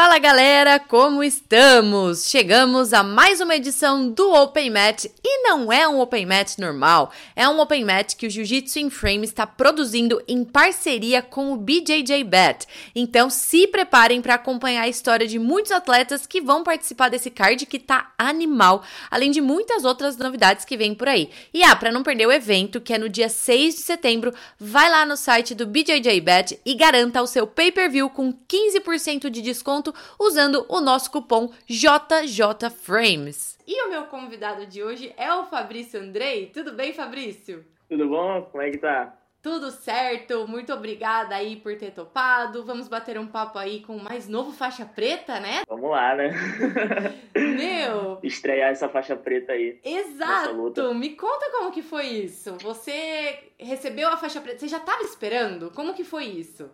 Fala 0.00 0.20
galera, 0.20 0.78
como 0.78 1.24
estamos? 1.24 2.28
Chegamos 2.28 2.92
a 2.92 3.02
mais 3.02 3.40
uma 3.40 3.56
edição 3.56 4.08
do 4.08 4.32
Open 4.32 4.70
Match 4.70 5.06
e 5.24 5.42
não 5.42 5.72
é 5.72 5.88
um 5.88 5.98
Open 5.98 6.24
Match 6.24 6.56
normal, 6.56 7.10
é 7.34 7.48
um 7.48 7.58
Open 7.58 7.84
Match 7.84 8.14
que 8.14 8.24
o 8.24 8.30
Jiu-Jitsu 8.30 8.78
in 8.78 8.90
Frame 8.90 9.24
está 9.24 9.44
produzindo 9.44 10.22
em 10.28 10.44
parceria 10.44 11.20
com 11.20 11.52
o 11.52 11.56
BJJ 11.56 12.22
Bet. 12.22 12.68
Então 12.94 13.28
se 13.28 13.66
preparem 13.66 14.22
para 14.22 14.34
acompanhar 14.34 14.82
a 14.82 14.88
história 14.88 15.26
de 15.26 15.36
muitos 15.36 15.72
atletas 15.72 16.28
que 16.28 16.40
vão 16.40 16.62
participar 16.62 17.08
desse 17.08 17.28
card 17.28 17.66
que 17.66 17.80
tá 17.80 18.12
animal, 18.16 18.84
além 19.10 19.32
de 19.32 19.40
muitas 19.40 19.84
outras 19.84 20.16
novidades 20.16 20.64
que 20.64 20.76
vêm 20.76 20.94
por 20.94 21.08
aí. 21.08 21.28
E 21.52 21.64
ah, 21.64 21.74
para 21.74 21.90
não 21.90 22.04
perder 22.04 22.28
o 22.28 22.32
evento, 22.32 22.80
que 22.80 22.94
é 22.94 22.98
no 22.98 23.08
dia 23.08 23.28
6 23.28 23.74
de 23.74 23.80
setembro, 23.80 24.32
vai 24.60 24.88
lá 24.88 25.04
no 25.04 25.16
site 25.16 25.56
do 25.56 25.66
BJJ 25.66 26.20
Bet 26.20 26.60
e 26.64 26.76
garanta 26.76 27.20
o 27.20 27.26
seu 27.26 27.48
pay-per-view 27.48 28.08
com 28.10 28.32
15% 28.32 29.28
de 29.28 29.42
desconto 29.42 29.87
desconto 29.88 29.94
usando 30.18 30.66
o 30.68 30.80
nosso 30.80 31.10
cupom 31.10 31.50
JJFrames. 31.66 33.58
E 33.66 33.82
o 33.84 33.90
meu 33.90 34.04
convidado 34.04 34.66
de 34.66 34.82
hoje 34.82 35.12
é 35.16 35.32
o 35.32 35.44
Fabrício 35.46 36.00
Andrei. 36.00 36.46
Tudo 36.46 36.72
bem, 36.72 36.92
Fabrício? 36.92 37.64
Tudo 37.88 38.08
bom? 38.08 38.42
Como 38.50 38.62
é 38.62 38.70
que 38.70 38.78
tá? 38.78 39.14
Tudo 39.40 39.70
certo, 39.70 40.48
muito 40.48 40.72
obrigada 40.72 41.36
aí 41.36 41.54
por 41.56 41.76
ter 41.76 41.92
topado. 41.92 42.64
Vamos 42.64 42.88
bater 42.88 43.16
um 43.18 43.26
papo 43.26 43.56
aí 43.56 43.80
com 43.80 43.96
o 43.96 44.02
mais 44.02 44.28
novo 44.28 44.52
faixa 44.52 44.84
preta, 44.84 45.38
né? 45.38 45.62
Vamos 45.68 45.90
lá, 45.90 46.16
né? 46.16 46.30
Meu! 47.38 48.18
Estrear 48.22 48.70
essa 48.70 48.88
faixa 48.88 49.14
preta 49.14 49.52
aí. 49.52 49.78
Exato! 49.84 50.92
Me 50.94 51.10
conta 51.10 51.50
como 51.52 51.70
que 51.70 51.82
foi 51.82 52.06
isso. 52.06 52.56
Você 52.62 53.52
recebeu 53.58 54.08
a 54.08 54.16
faixa 54.16 54.40
preta, 54.40 54.58
você 54.58 54.68
já 54.68 54.78
estava 54.78 55.02
esperando? 55.02 55.70
Como 55.70 55.94
que 55.94 56.02
foi 56.02 56.24
isso? 56.24 56.68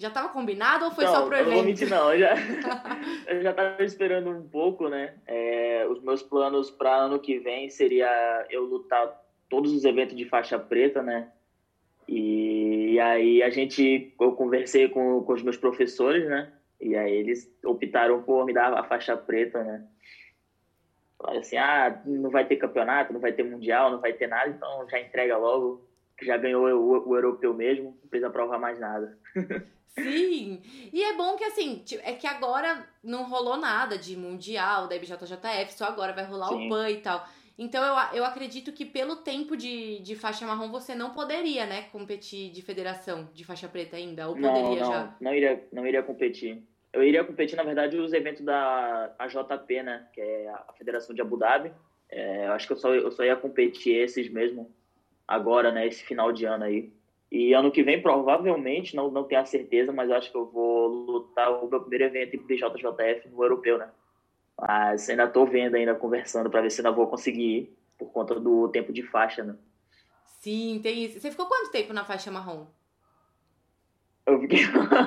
Já 0.00 0.08
estava 0.08 0.30
combinado 0.30 0.86
ou 0.86 0.90
foi 0.92 1.04
não, 1.04 1.12
só 1.12 1.26
pro 1.26 1.36
evento? 1.36 1.56
Não, 1.56 1.62
mentir, 1.62 1.90
não. 1.90 2.10
Eu 2.14 2.18
já, 2.20 2.34
eu 3.28 3.42
já 3.42 3.52
tava 3.52 3.84
esperando 3.84 4.30
um 4.30 4.48
pouco, 4.48 4.88
né? 4.88 5.12
É, 5.26 5.86
os 5.90 6.02
meus 6.02 6.22
planos 6.22 6.70
para 6.70 6.96
ano 6.96 7.18
que 7.18 7.38
vem 7.38 7.68
seria 7.68 8.46
eu 8.48 8.64
lutar 8.64 9.14
todos 9.46 9.70
os 9.74 9.84
eventos 9.84 10.16
de 10.16 10.24
faixa 10.24 10.58
preta, 10.58 11.02
né? 11.02 11.30
E, 12.08 12.92
e 12.92 12.98
aí 13.00 13.42
a 13.42 13.50
gente, 13.50 14.14
eu 14.18 14.32
conversei 14.32 14.88
com, 14.88 15.22
com 15.22 15.34
os 15.34 15.42
meus 15.42 15.58
professores, 15.58 16.26
né? 16.26 16.50
E 16.80 16.96
aí 16.96 17.12
eles 17.12 17.54
optaram 17.62 18.22
por 18.22 18.46
me 18.46 18.54
dar 18.54 18.72
a 18.72 18.82
faixa 18.82 19.14
preta, 19.18 19.62
né? 19.62 19.84
Falaram 21.18 21.40
assim, 21.40 21.58
ah, 21.58 22.00
não 22.06 22.30
vai 22.30 22.46
ter 22.46 22.56
campeonato, 22.56 23.12
não 23.12 23.20
vai 23.20 23.34
ter 23.34 23.42
mundial, 23.42 23.90
não 23.90 24.00
vai 24.00 24.14
ter 24.14 24.28
nada, 24.28 24.48
então 24.48 24.88
já 24.88 24.98
entrega 24.98 25.36
logo, 25.36 25.86
já 26.22 26.38
ganhou 26.38 26.66
o, 26.66 27.10
o 27.10 27.14
europeu 27.14 27.52
mesmo, 27.52 27.98
não 28.02 28.08
precisa 28.08 28.30
provar 28.30 28.58
mais 28.58 28.80
nada. 28.80 29.18
Sim! 29.98 30.62
E 30.92 31.02
é 31.02 31.16
bom 31.16 31.36
que 31.36 31.44
assim, 31.44 31.84
é 32.02 32.12
que 32.12 32.26
agora 32.26 32.86
não 33.02 33.28
rolou 33.28 33.56
nada 33.56 33.98
de 33.98 34.16
mundial, 34.16 34.88
da 34.88 34.96
IBJJF, 34.96 35.72
só 35.72 35.86
agora 35.86 36.12
vai 36.12 36.24
rolar 36.24 36.48
Sim. 36.48 36.66
o 36.66 36.68
PAN 36.68 36.90
e 36.90 36.96
tal. 36.98 37.26
Então 37.58 37.84
eu, 37.84 38.18
eu 38.18 38.24
acredito 38.24 38.72
que 38.72 38.86
pelo 38.86 39.16
tempo 39.16 39.54
de, 39.56 39.98
de 40.00 40.16
faixa 40.16 40.46
marrom 40.46 40.70
você 40.70 40.94
não 40.94 41.10
poderia, 41.10 41.66
né, 41.66 41.82
competir 41.92 42.50
de 42.50 42.62
federação 42.62 43.28
de 43.34 43.44
faixa 43.44 43.68
preta 43.68 43.96
ainda? 43.96 44.28
Ou 44.28 44.34
poderia 44.34 44.62
não, 44.62 44.76
não, 44.76 44.92
já? 44.92 45.16
Não 45.20 45.34
iria, 45.34 45.68
não 45.70 45.86
iria 45.86 46.02
competir. 46.02 46.62
Eu 46.92 47.04
iria 47.04 47.22
competir, 47.22 47.56
na 47.56 47.62
verdade, 47.62 47.96
os 47.96 48.12
eventos 48.12 48.42
da 48.42 49.14
AJP, 49.18 49.82
né? 49.82 50.08
Que 50.12 50.20
é 50.20 50.48
a 50.48 50.72
Federação 50.76 51.14
de 51.14 51.20
Abu 51.20 51.36
Dhabi. 51.36 51.72
É, 52.08 52.46
eu 52.46 52.52
acho 52.52 52.66
que 52.66 52.72
eu 52.72 52.76
só, 52.76 52.92
eu 52.92 53.10
só 53.12 53.22
ia 53.22 53.36
competir 53.36 53.94
esses 53.94 54.28
mesmo 54.28 54.74
agora, 55.26 55.70
né? 55.70 55.86
Esse 55.86 56.02
final 56.02 56.32
de 56.32 56.44
ano 56.46 56.64
aí. 56.64 56.92
E 57.30 57.52
ano 57.52 57.70
que 57.70 57.82
vem, 57.82 58.02
provavelmente, 58.02 58.96
não, 58.96 59.10
não 59.10 59.22
tenho 59.24 59.40
a 59.40 59.46
certeza, 59.46 59.92
mas 59.92 60.10
acho 60.10 60.30
que 60.30 60.36
eu 60.36 60.46
vou 60.46 60.88
lutar 60.88 61.52
o 61.62 61.68
meu 61.68 61.80
primeiro 61.80 62.04
evento 62.04 62.34
em 62.34 62.40
BJJF 62.40 63.28
no 63.28 63.44
europeu, 63.44 63.78
né? 63.78 63.88
Mas 64.58 65.08
ainda 65.08 65.24
estou 65.24 65.46
vendo, 65.46 65.76
ainda 65.76 65.94
conversando 65.94 66.50
para 66.50 66.60
ver 66.60 66.70
se 66.70 66.80
ainda 66.80 66.90
vou 66.90 67.06
conseguir 67.06 67.42
ir, 67.42 67.76
por 67.96 68.10
conta 68.10 68.38
do 68.38 68.68
tempo 68.68 68.92
de 68.92 69.02
faixa, 69.02 69.44
né? 69.44 69.54
Sim, 70.40 70.80
tem 70.82 71.04
isso. 71.04 71.20
Você 71.20 71.30
ficou 71.30 71.46
quanto 71.46 71.70
tempo 71.70 71.92
na 71.92 72.04
faixa 72.04 72.30
marrom? 72.30 72.66
Eu 74.26 74.40
fiquei. 74.40 74.60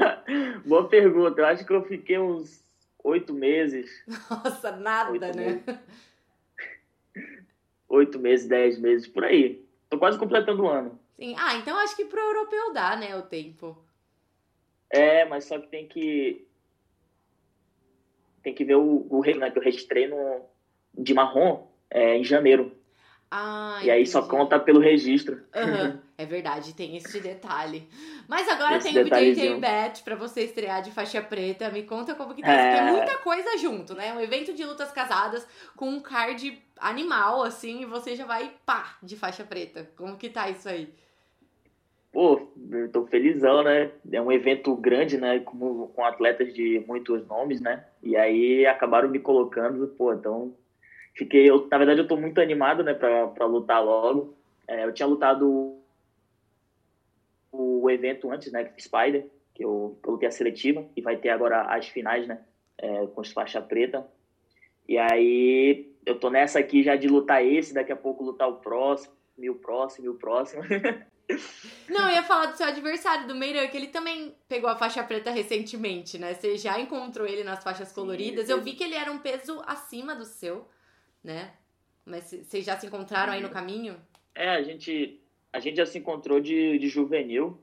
Boa 0.66 0.88
pergunta. 0.88 1.42
Eu 1.42 1.46
acho 1.46 1.66
que 1.66 1.74
eu 1.74 1.84
fiquei 1.84 2.20
uns 2.20 2.64
oito 3.04 3.34
meses. 3.34 3.90
Nossa, 4.30 4.72
nada, 4.72 5.12
oito 5.12 5.26
né? 5.26 5.34
Meses. 5.34 5.80
Oito 7.90 8.20
meses, 8.20 8.48
dez 8.48 8.80
meses, 8.80 9.08
por 9.08 9.24
aí. 9.24 9.64
Tô 9.90 9.98
quase 9.98 10.18
completando 10.18 10.64
o 10.64 10.70
ano. 10.70 11.00
Sim. 11.16 11.36
Ah, 11.38 11.56
então 11.56 11.78
acho 11.78 11.96
que 11.96 12.06
pro 12.06 12.20
europeu 12.20 12.74
dá, 12.74 12.96
né, 12.96 13.16
o 13.16 13.24
tempo. 13.24 13.78
É, 14.90 15.26
mas 15.26 15.46
só 15.46 15.60
que 15.60 15.68
tem 15.68 15.88
que. 15.88 16.46
Tem 18.44 18.54
que 18.54 18.66
ver 18.66 18.76
o, 18.76 19.08
o 19.10 19.22
né, 19.22 19.50
que 19.50 19.58
eu 19.58 19.64
registrei 19.64 20.08
no, 20.08 20.46
de 20.94 21.14
marrom 21.14 21.66
é, 21.90 22.18
em 22.18 22.24
janeiro. 22.24 22.72
Ah, 23.32 23.80
e 23.84 23.90
aí 23.90 24.06
só 24.06 24.22
conta 24.22 24.60
pelo 24.60 24.80
registro. 24.80 25.42
Uhum, 25.56 25.98
é 26.18 26.26
verdade, 26.26 26.76
tem 26.76 26.96
esse 26.96 27.20
detalhe. 27.20 27.88
Mas 28.28 28.48
agora 28.48 28.78
esse 28.78 28.92
tem 28.92 29.02
o 29.02 29.06
BJJ 29.06 29.60
Bet 29.60 30.04
pra 30.04 30.16
você 30.16 30.42
estrear 30.42 30.82
de 30.82 30.92
faixa 30.92 31.22
preta. 31.22 31.70
Me 31.72 31.84
conta 31.84 32.14
como 32.14 32.36
que 32.36 32.42
tá 32.42 32.52
é... 32.52 32.76
Tem 32.76 32.94
muita 32.94 33.18
coisa 33.18 33.58
junto, 33.58 33.96
né? 33.96 34.14
Um 34.14 34.22
evento 34.22 34.54
de 34.54 34.64
lutas 34.64 34.92
casadas 34.92 35.48
com 35.76 35.90
um 35.90 36.00
card 36.00 36.62
animal, 36.80 37.44
assim, 37.44 37.82
e 37.82 37.86
você 37.86 38.16
já 38.16 38.26
vai, 38.26 38.52
pá, 38.66 38.98
de 39.02 39.18
faixa 39.18 39.44
preta. 39.44 39.90
Como 39.96 40.18
que 40.18 40.30
tá 40.30 40.50
isso 40.50 40.70
aí? 40.70 40.94
Pô, 42.12 42.48
eu 42.72 42.92
tô 42.92 43.08
felizão, 43.08 43.64
né? 43.64 43.90
É 44.12 44.22
um 44.22 44.32
evento 44.32 44.76
grande, 44.76 45.18
né? 45.18 45.40
Com, 45.40 45.88
com 45.88 46.06
atletas 46.06 46.54
de 46.54 46.84
muitos 46.88 47.26
nomes, 47.28 47.60
né? 47.60 47.86
E 48.04 48.16
aí 48.16 48.68
acabaram 48.68 49.10
me 49.10 49.18
colocando, 49.18 49.88
pô, 49.98 50.14
então 50.14 50.54
fiquei. 51.16 51.50
Eu, 51.50 51.68
na 51.72 51.78
verdade, 51.80 52.02
eu 52.02 52.08
tô 52.08 52.16
muito 52.16 52.40
animado, 52.40 52.84
né, 52.84 52.94
pra, 52.94 53.28
pra 53.28 53.48
lutar 53.48 53.84
logo. 53.84 54.36
É, 54.68 54.86
eu 54.86 54.94
tinha 54.94 55.08
lutado 55.08 55.83
o 57.54 57.90
evento 57.90 58.32
antes, 58.32 58.52
né? 58.52 58.70
Spider, 58.80 59.28
que 59.54 59.64
eu, 59.64 59.98
eu 60.04 60.12
lutei 60.12 60.28
a 60.28 60.32
seletiva, 60.32 60.86
e 60.96 61.02
vai 61.02 61.16
ter 61.18 61.30
agora 61.30 61.62
as 61.62 61.88
finais, 61.88 62.28
né? 62.28 62.42
É, 62.78 63.06
com 63.08 63.22
as 63.22 63.32
faixa 63.32 63.62
preta. 63.62 64.06
E 64.90 64.98
aí 64.98 65.94
eu 66.06 66.20
tô 66.20 66.30
nessa 66.30 66.60
aqui 66.60 66.84
já 66.84 66.96
de 66.96 67.08
lutar 67.08 67.46
esse, 67.46 67.74
daqui 67.74 67.92
a 67.92 67.96
pouco 67.96 68.24
lutar 68.24 68.50
o 68.50 68.56
próximo, 68.56 69.14
e 69.38 69.50
o 69.50 69.56
próximo, 69.56 70.06
e 70.08 70.10
o 70.10 70.16
próximo. 70.16 70.64
Não, 71.88 72.10
eu 72.10 72.16
ia 72.16 72.24
falar 72.24 72.48
do 72.48 72.58
seu 72.58 72.66
adversário, 72.66 73.28
do 73.28 73.36
Meiran, 73.36 73.68
que 73.68 73.78
ele 73.78 73.88
também 73.88 74.36
pegou 74.48 74.70
a 74.70 74.76
faixa 74.76 75.02
preta 75.04 75.32
recentemente, 75.32 76.18
né? 76.18 76.34
Você 76.34 76.58
já 76.58 76.80
encontrou 76.80 77.26
ele 77.26 77.44
nas 77.44 77.64
faixas 77.64 77.92
coloridas. 77.94 78.48
Sim, 78.48 78.52
eu 78.52 78.62
vi 78.62 78.74
que 78.74 78.84
ele 78.84 78.96
era 78.96 79.12
um 79.12 79.20
peso 79.20 79.62
acima 79.66 80.16
do 80.16 80.26
seu, 80.26 80.68
né? 81.24 81.54
Mas 82.06 82.26
vocês 82.26 82.66
já 82.66 82.78
se 82.78 82.88
encontraram 82.88 83.32
aí 83.32 83.42
no 83.42 83.50
caminho? 83.50 83.96
É, 84.36 84.50
a 84.50 84.62
gente, 84.62 85.23
a 85.54 85.60
gente 85.60 85.78
já 85.78 85.86
se 85.86 86.00
encontrou 86.00 86.40
de, 86.40 86.80
de 86.80 86.88
juvenil. 86.90 87.58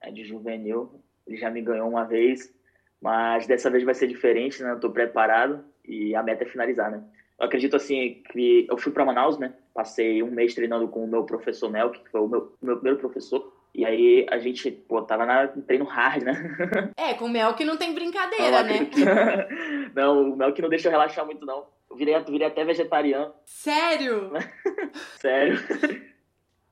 É, 0.00 0.10
de 0.10 0.24
juvenil. 0.24 1.00
Ele 1.26 1.36
já 1.36 1.50
me 1.50 1.62
ganhou 1.62 1.88
uma 1.88 2.04
vez, 2.04 2.52
mas 3.00 3.46
dessa 3.46 3.70
vez 3.70 3.84
vai 3.84 3.94
ser 3.94 4.08
diferente, 4.08 4.62
né? 4.62 4.72
Eu 4.72 4.80
tô 4.80 4.90
preparado 4.90 5.64
e 5.84 6.14
a 6.14 6.22
meta 6.22 6.42
é 6.44 6.46
finalizar, 6.46 6.90
né? 6.90 7.02
Eu 7.38 7.46
acredito 7.46 7.76
assim 7.76 8.22
que 8.32 8.66
eu 8.68 8.76
fui 8.76 8.90
para 8.90 9.04
Manaus, 9.04 9.38
né? 9.38 9.54
Passei 9.72 10.22
um 10.22 10.30
mês 10.30 10.54
treinando 10.54 10.88
com 10.88 11.04
o 11.04 11.08
meu 11.08 11.24
professor 11.24 11.70
Melk, 11.70 12.00
que 12.00 12.10
foi 12.10 12.20
o 12.20 12.26
meu, 12.26 12.52
meu 12.60 12.76
primeiro 12.76 12.98
professor. 12.98 13.54
E 13.72 13.84
aí 13.84 14.26
a 14.28 14.38
gente, 14.38 14.70
pô, 14.72 15.02
tava 15.02 15.24
na 15.24 15.46
treino 15.46 15.84
hard, 15.84 16.24
né? 16.24 16.32
É, 16.96 17.14
com 17.14 17.26
o 17.26 17.28
Melk 17.28 17.64
não 17.64 17.76
tem 17.76 17.94
brincadeira, 17.94 18.62
não, 18.62 18.68
né? 18.68 18.90
não, 19.94 20.32
o 20.32 20.36
Melk 20.36 20.60
não 20.60 20.68
deixa 20.68 20.88
eu 20.88 20.92
relaxar 20.92 21.24
muito, 21.24 21.46
não. 21.46 21.66
Eu 21.88 21.96
virei, 21.96 22.14
eu 22.14 22.24
virei 22.24 22.48
até 22.48 22.64
vegetariano. 22.64 23.32
Sério? 23.44 24.32
Sério. 25.16 25.58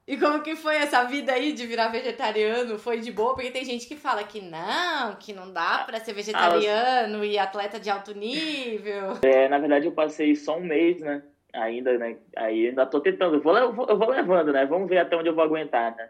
E 0.06 0.16
como 0.16 0.40
que 0.40 0.54
foi 0.54 0.76
essa 0.76 1.02
vida 1.02 1.32
aí 1.32 1.52
de 1.52 1.66
virar 1.66 1.88
vegetariano? 1.88 2.78
Foi 2.78 3.00
de 3.00 3.10
boa? 3.10 3.34
Porque 3.34 3.50
tem 3.50 3.64
gente 3.64 3.88
que 3.88 3.96
fala 3.96 4.22
que 4.22 4.40
não, 4.40 5.16
que 5.16 5.32
não 5.32 5.52
dá 5.52 5.82
para 5.84 5.98
ser 5.98 6.12
vegetariano 6.12 7.22
ah, 7.22 7.26
e 7.26 7.36
atleta 7.36 7.80
de 7.80 7.90
alto 7.90 8.14
nível. 8.14 9.18
É, 9.22 9.48
na 9.48 9.58
verdade 9.58 9.86
eu 9.86 9.92
passei 9.92 10.36
só 10.36 10.58
um 10.58 10.64
mês, 10.64 11.00
né? 11.00 11.24
Ainda, 11.52 11.98
né? 11.98 12.18
Aí 12.36 12.68
ainda 12.68 12.86
tô 12.86 13.00
tentando. 13.00 13.34
Eu 13.34 13.40
vou, 13.40 13.56
eu 13.58 13.72
vou, 13.72 13.86
eu 13.86 13.98
vou 13.98 14.08
levando, 14.10 14.52
né? 14.52 14.64
Vamos 14.64 14.88
ver 14.88 14.98
até 14.98 15.16
onde 15.16 15.28
eu 15.28 15.34
vou 15.34 15.42
aguentar, 15.42 15.96
né? 15.96 16.08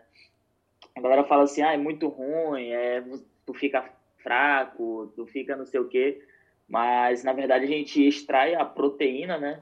A 0.95 1.01
galera 1.01 1.25
fala 1.25 1.45
assim, 1.45 1.63
ah, 1.63 1.73
é 1.73 1.79
muito 1.79 2.09
ruim, 2.09 2.69
é, 2.69 3.03
tu 3.47 3.55
fica 3.55 3.89
fraco, 4.19 5.11
tu 5.17 5.27
fica 5.27 5.57
não 5.57 5.65
sei 5.65 5.81
o 5.81 5.89
quê. 5.89 6.23
Mas, 6.69 7.25
na 7.25 7.33
verdade, 7.33 7.65
a 7.65 7.69
gente 7.69 8.07
extrai 8.07 8.55
a 8.55 8.65
proteína, 8.65 9.39
né? 9.39 9.61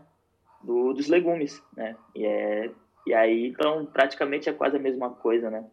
Do, 0.60 0.92
dos 0.92 1.06
legumes, 1.06 1.62
né? 1.76 1.94
E 2.16 2.24
é 2.24 2.70
e 3.06 3.14
aí, 3.14 3.48
então, 3.48 3.84
praticamente 3.86 4.48
é 4.48 4.52
quase 4.52 4.76
a 4.76 4.80
mesma 4.80 5.10
coisa, 5.10 5.50
né? 5.50 5.64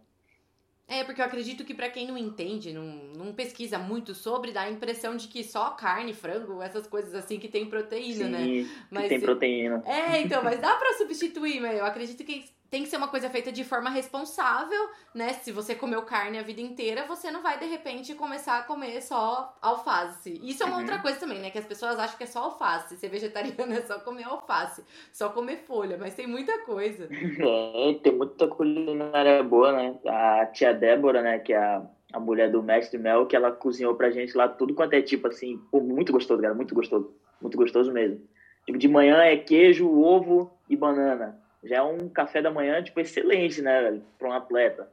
É, 0.87 1.05
porque 1.05 1.21
eu 1.21 1.25
acredito 1.25 1.63
que 1.63 1.73
para 1.73 1.89
quem 1.89 2.05
não 2.05 2.17
entende, 2.17 2.73
não, 2.73 2.83
não 3.15 3.33
pesquisa 3.33 3.77
muito 3.77 4.13
sobre, 4.13 4.51
dá 4.51 4.63
a 4.63 4.69
impressão 4.69 5.15
de 5.15 5.29
que 5.29 5.41
só 5.41 5.69
carne, 5.69 6.13
frango, 6.13 6.61
essas 6.61 6.85
coisas 6.85 7.15
assim 7.15 7.39
que 7.39 7.47
tem 7.47 7.65
proteína, 7.65 8.25
Sim, 8.25 8.29
né? 8.63 8.69
Mas 8.89 9.07
tem 9.07 9.21
proteína. 9.21 9.81
É, 9.85 10.19
então, 10.21 10.43
mas 10.43 10.59
dá 10.59 10.75
para 10.75 10.97
substituir, 10.97 11.61
mas 11.61 11.79
eu 11.79 11.85
acredito 11.85 12.25
que 12.25 12.43
tem 12.71 12.83
que 12.83 12.89
ser 12.89 12.95
uma 12.95 13.09
coisa 13.09 13.29
feita 13.29 13.51
de 13.51 13.65
forma 13.65 13.89
responsável, 13.89 14.79
né? 15.13 15.33
Se 15.33 15.51
você 15.51 15.75
comeu 15.75 16.03
carne 16.03 16.39
a 16.39 16.41
vida 16.41 16.61
inteira, 16.61 17.05
você 17.05 17.29
não 17.29 17.43
vai 17.43 17.59
de 17.59 17.65
repente 17.65 18.15
começar 18.15 18.59
a 18.59 18.63
comer 18.63 19.01
só 19.01 19.53
alface. 19.61 20.39
Isso 20.41 20.63
é 20.63 20.65
uma 20.65 20.75
uhum. 20.75 20.81
outra 20.83 20.99
coisa 20.99 21.19
também, 21.19 21.39
né? 21.39 21.49
Que 21.49 21.57
as 21.57 21.65
pessoas 21.65 21.99
acham 21.99 22.17
que 22.17 22.23
é 22.23 22.27
só 22.27 22.43
alface. 22.43 22.95
Ser 22.95 23.09
vegetariano 23.09 23.73
é 23.75 23.81
só 23.81 23.99
comer 23.99 24.23
alface, 24.23 24.85
só 25.11 25.27
comer 25.27 25.57
folha, 25.67 25.97
mas 25.99 26.15
tem 26.15 26.25
muita 26.25 26.59
coisa. 26.59 27.09
É, 27.11 27.93
tem 28.01 28.15
muita 28.15 28.47
culinária 28.47 29.43
boa, 29.43 29.73
né? 29.73 29.99
A 30.07 30.45
tia 30.45 30.73
Débora, 30.73 31.21
né, 31.21 31.39
que 31.39 31.51
é 31.51 31.57
a, 31.57 31.85
a 32.13 32.19
mulher 32.21 32.49
do 32.49 32.63
mestre 32.63 32.97
Mel, 32.97 33.25
que 33.25 33.35
ela 33.35 33.51
cozinhou 33.51 33.95
pra 33.95 34.11
gente 34.11 34.37
lá 34.37 34.47
tudo 34.47 34.73
quanto 34.73 34.93
é 34.93 35.01
tipo 35.01 35.27
assim, 35.27 35.57
pô, 35.69 35.81
muito 35.81 36.13
gostoso, 36.13 36.41
cara, 36.41 36.53
muito 36.53 36.73
gostoso. 36.73 37.13
Muito 37.41 37.57
gostoso 37.57 37.91
mesmo. 37.91 38.21
Tipo, 38.65 38.77
de 38.77 38.87
manhã 38.87 39.17
é 39.23 39.35
queijo, 39.35 39.89
ovo 39.89 40.53
e 40.69 40.77
banana 40.77 41.40
já 41.63 41.77
é 41.77 41.81
um 41.81 42.09
café 42.09 42.41
da 42.41 42.51
manhã, 42.51 42.81
tipo, 42.81 42.99
excelente, 42.99 43.61
né, 43.61 44.01
para 44.17 44.27
um 44.27 44.33
atleta. 44.33 44.89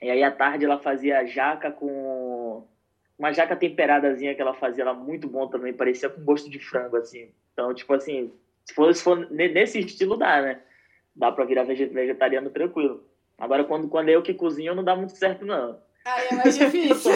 E 0.00 0.10
aí, 0.10 0.22
à 0.22 0.30
tarde, 0.30 0.64
ela 0.64 0.78
fazia 0.78 1.26
jaca 1.26 1.70
com... 1.70 2.66
Uma 3.18 3.32
jaca 3.32 3.54
temperadazinha 3.54 4.34
que 4.34 4.42
ela 4.42 4.54
fazia, 4.54 4.82
ela 4.82 4.92
muito 4.92 5.28
bom 5.28 5.46
também, 5.46 5.72
parecia 5.72 6.08
com 6.08 6.24
gosto 6.24 6.50
de 6.50 6.58
frango, 6.58 6.96
assim. 6.96 7.30
Então, 7.52 7.72
tipo 7.72 7.94
assim, 7.94 8.32
se 8.64 8.74
for, 8.74 8.92
se 8.92 9.02
for 9.02 9.30
nesse 9.30 9.78
estilo, 9.78 10.16
dá, 10.16 10.42
né? 10.42 10.60
Dá 11.14 11.30
para 11.30 11.44
virar 11.44 11.62
vegetariano 11.62 12.50
tranquilo. 12.50 13.04
Agora, 13.38 13.62
quando, 13.62 13.88
quando 13.88 14.08
é 14.08 14.16
eu 14.16 14.22
que 14.22 14.34
cozinho, 14.34 14.74
não 14.74 14.82
dá 14.82 14.96
muito 14.96 15.16
certo, 15.16 15.44
não. 15.44 15.78
Aí 16.04 16.26
é 16.30 16.34
mais 16.34 16.58
difícil. 16.58 17.12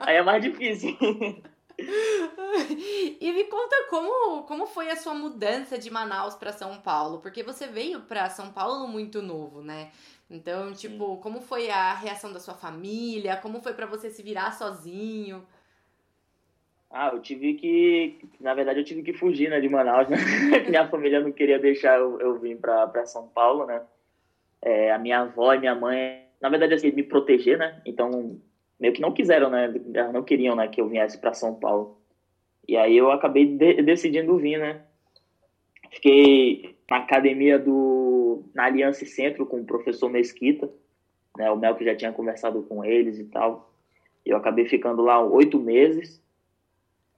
Aí 0.00 0.16
é 0.16 0.22
mais 0.22 0.42
difícil. 0.42 0.96
e 3.20 3.32
me 3.32 3.44
conta 3.44 3.76
como, 3.88 4.42
como 4.44 4.66
foi 4.66 4.90
a 4.90 4.96
sua 4.96 5.14
mudança 5.14 5.78
de 5.78 5.90
Manaus 5.90 6.34
para 6.34 6.52
São 6.52 6.80
Paulo, 6.80 7.18
porque 7.20 7.42
você 7.42 7.66
veio 7.66 8.00
para 8.00 8.28
São 8.30 8.52
Paulo 8.52 8.86
muito 8.88 9.20
novo, 9.20 9.62
né? 9.62 9.90
Então, 10.30 10.72
tipo, 10.72 11.14
Sim. 11.14 11.20
como 11.20 11.40
foi 11.40 11.70
a 11.70 11.94
reação 11.94 12.32
da 12.32 12.40
sua 12.40 12.54
família? 12.54 13.36
Como 13.36 13.60
foi 13.60 13.74
para 13.74 13.86
você 13.86 14.10
se 14.10 14.22
virar 14.22 14.52
sozinho? 14.52 15.46
Ah, 16.90 17.10
eu 17.12 17.20
tive 17.20 17.54
que, 17.54 18.18
na 18.40 18.54
verdade, 18.54 18.80
eu 18.80 18.84
tive 18.84 19.02
que 19.02 19.12
fugir, 19.12 19.50
né, 19.50 19.60
de 19.60 19.68
Manaus, 19.68 20.08
né? 20.08 20.16
minha 20.68 20.88
família 20.88 21.20
não 21.20 21.32
queria 21.32 21.58
deixar 21.58 21.98
eu, 21.98 22.20
eu 22.20 22.38
vir 22.38 22.56
para 22.56 23.04
São 23.04 23.26
Paulo, 23.28 23.66
né? 23.66 23.82
É, 24.62 24.92
a 24.92 24.98
minha 24.98 25.20
avó 25.20 25.52
e 25.52 25.58
minha 25.58 25.74
mãe, 25.74 26.24
na 26.40 26.48
verdade, 26.48 26.74
assim, 26.74 26.92
me 26.92 27.02
proteger, 27.02 27.58
né? 27.58 27.82
Então, 27.84 28.38
meio 28.78 28.94
que 28.94 29.00
não 29.00 29.12
quiseram, 29.12 29.50
né? 29.50 29.68
Não 30.12 30.22
queriam, 30.22 30.54
né, 30.54 30.68
que 30.68 30.80
eu 30.80 30.88
viesse 30.88 31.18
para 31.18 31.34
São 31.34 31.54
Paulo. 31.54 31.98
E 32.66 32.76
aí 32.76 32.96
eu 32.96 33.10
acabei 33.10 33.46
de 33.46 33.82
decidindo 33.82 34.36
vir, 34.36 34.58
né? 34.58 34.82
Fiquei 35.90 36.76
na 36.90 36.98
academia 36.98 37.58
do 37.58 38.44
na 38.54 38.64
Aliança 38.64 39.04
Centro 39.04 39.46
com 39.46 39.60
o 39.60 39.64
professor 39.64 40.08
Mesquita, 40.08 40.70
né? 41.36 41.50
O 41.50 41.56
Mel 41.56 41.74
que 41.74 41.84
já 41.84 41.94
tinha 41.94 42.12
conversado 42.12 42.62
com 42.62 42.84
eles 42.84 43.18
e 43.18 43.24
tal. 43.24 43.72
Eu 44.24 44.36
acabei 44.36 44.64
ficando 44.66 45.02
lá 45.02 45.20
oito 45.22 45.58
meses. 45.58 46.22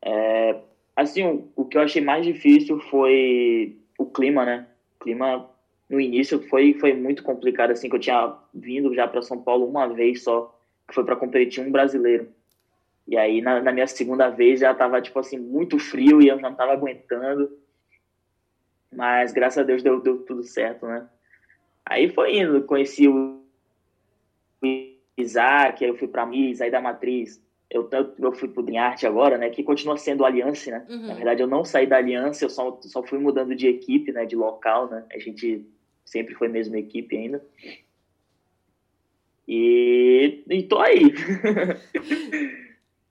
É, 0.03 0.61
assim, 0.95 1.25
o, 1.25 1.49
o 1.57 1.65
que 1.65 1.77
eu 1.77 1.83
achei 1.83 2.03
mais 2.03 2.25
difícil 2.25 2.81
foi 2.81 3.79
o 3.99 4.07
clima, 4.07 4.45
né? 4.45 4.67
O 4.97 5.05
clima 5.05 5.51
no 5.89 6.01
início 6.01 6.41
foi 6.49 6.75
foi 6.75 6.93
muito 6.93 7.23
complicado, 7.23 7.71
assim, 7.71 7.89
que 7.89 7.97
eu 7.97 8.01
tinha 8.01 8.37
vindo 8.53 8.95
já 8.95 9.07
para 9.07 9.23
São 9.23 9.41
Paulo 9.41 9.67
uma 9.67 9.87
vez 9.87 10.25
só 10.25 10.53
que 10.89 10.95
foi 10.95 11.05
para 11.05 11.17
competir 11.17 11.65
um 11.65 11.71
brasileiro. 11.71 12.29
E 13.07 13.17
aí, 13.17 13.41
na, 13.41 13.63
na, 13.63 13.73
minha 13.73 13.87
segunda 13.87 14.29
vez, 14.29 14.61
já 14.61 14.75
tava, 14.75 15.01
tipo 15.01 15.19
assim, 15.19 15.39
muito 15.39 15.79
frio 15.79 16.21
e 16.21 16.29
eu 16.29 16.37
já 16.37 16.43
não 16.43 16.57
tava 16.57 16.73
aguentando. 16.73 17.57
Mas, 18.93 19.33
graças 19.33 19.59
a 19.59 19.63
Deus, 19.63 19.83
deu, 19.83 20.01
deu 20.01 20.19
tudo 20.25 20.43
certo, 20.43 20.87
né? 20.87 21.09
Aí 21.85 22.09
foi 22.09 22.39
indo, 22.39 22.65
conheci 22.65 23.07
o 23.07 23.41
Isaac, 25.17 25.85
aí 25.85 25.91
eu 25.91 25.97
fui 25.97 26.09
pra 26.09 26.27
Miss, 26.27 26.61
aí 26.61 26.71
da 26.71 26.81
Matriz. 26.81 27.41
Eu, 27.71 27.89
eu 28.19 28.33
fui 28.33 28.49
pro 28.49 28.63
Dream 28.63 28.95
agora, 29.05 29.39
né? 29.39 29.51
Que 29.51 29.63
continua 29.63 29.97
sendo 29.97 30.25
Aliança, 30.25 30.71
né? 30.71 30.87
Uhum. 30.89 31.07
Na 31.07 31.15
verdade, 31.15 31.43
eu 31.43 31.47
não 31.47 31.65
saí 31.65 31.87
da 31.87 31.99
Aliança, 31.99 32.45
eu 32.45 32.51
só, 32.51 32.79
só 32.83 33.03
fui 33.03 33.19
mudando 33.19 33.55
de 33.55 33.69
equipe, 33.69 34.13
né? 34.13 34.25
De 34.25 34.35
local, 34.35 34.89
né? 34.89 35.05
A 35.13 35.19
gente 35.19 35.65
sempre 36.05 36.35
foi 36.35 36.49
mesma 36.49 36.79
equipe 36.79 37.17
ainda. 37.17 37.45
E, 39.47 40.43
e 40.49 40.63
tô 40.65 40.79
aí. 40.79 41.13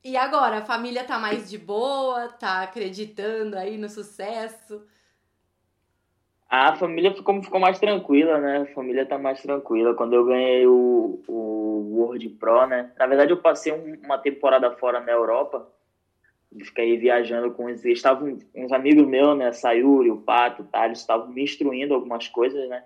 e 0.06 0.16
agora, 0.16 0.60
a 0.60 0.62
família 0.62 1.04
tá 1.04 1.18
mais 1.18 1.50
de 1.50 1.57
boa? 1.57 2.28
Tá 2.28 2.62
acreditando 2.62 3.57
aí 3.57 3.75
no 3.75 3.90
sucesso? 3.90 4.86
A 6.48 6.75
família 6.75 7.12
ficou, 7.12 7.42
ficou 7.42 7.60
mais 7.60 7.80
tranquila, 7.80 8.40
né? 8.40 8.57
A 8.60 8.66
família 8.68 9.04
tá 9.04 9.18
mais 9.18 9.42
tranquila. 9.42 9.96
Quando 9.96 10.13
eu 10.13 10.24
ganhei 10.24 10.68
o, 10.68 11.24
o 11.28 11.96
World 11.98 12.30
Pro, 12.30 12.68
né? 12.68 12.92
Na 13.00 13.07
verdade, 13.07 13.31
eu 13.34 13.38
passei 13.38 13.74
um, 13.74 14.00
uma 14.06 14.19
temporada 14.19 14.69
fora 14.75 15.00
na 15.00 15.12
Europa. 15.12 15.68
Fiquei 16.56 16.98
viajando 17.00 17.51
com 17.51 17.68
eles. 17.68 17.84
Estavam 17.84 18.38
uns 18.56 18.72
amigos 18.72 19.08
meus, 19.08 19.36
né? 19.36 19.51
Sayuri, 19.54 20.12
o 20.12 20.22
Pato, 20.22 20.62
o 20.62 20.66
Thales, 20.66 21.00
estavam 21.00 21.30
me 21.30 21.44
instruindo 21.44 21.96
algumas 21.96 22.28
coisas, 22.28 22.69
né? 22.69 22.86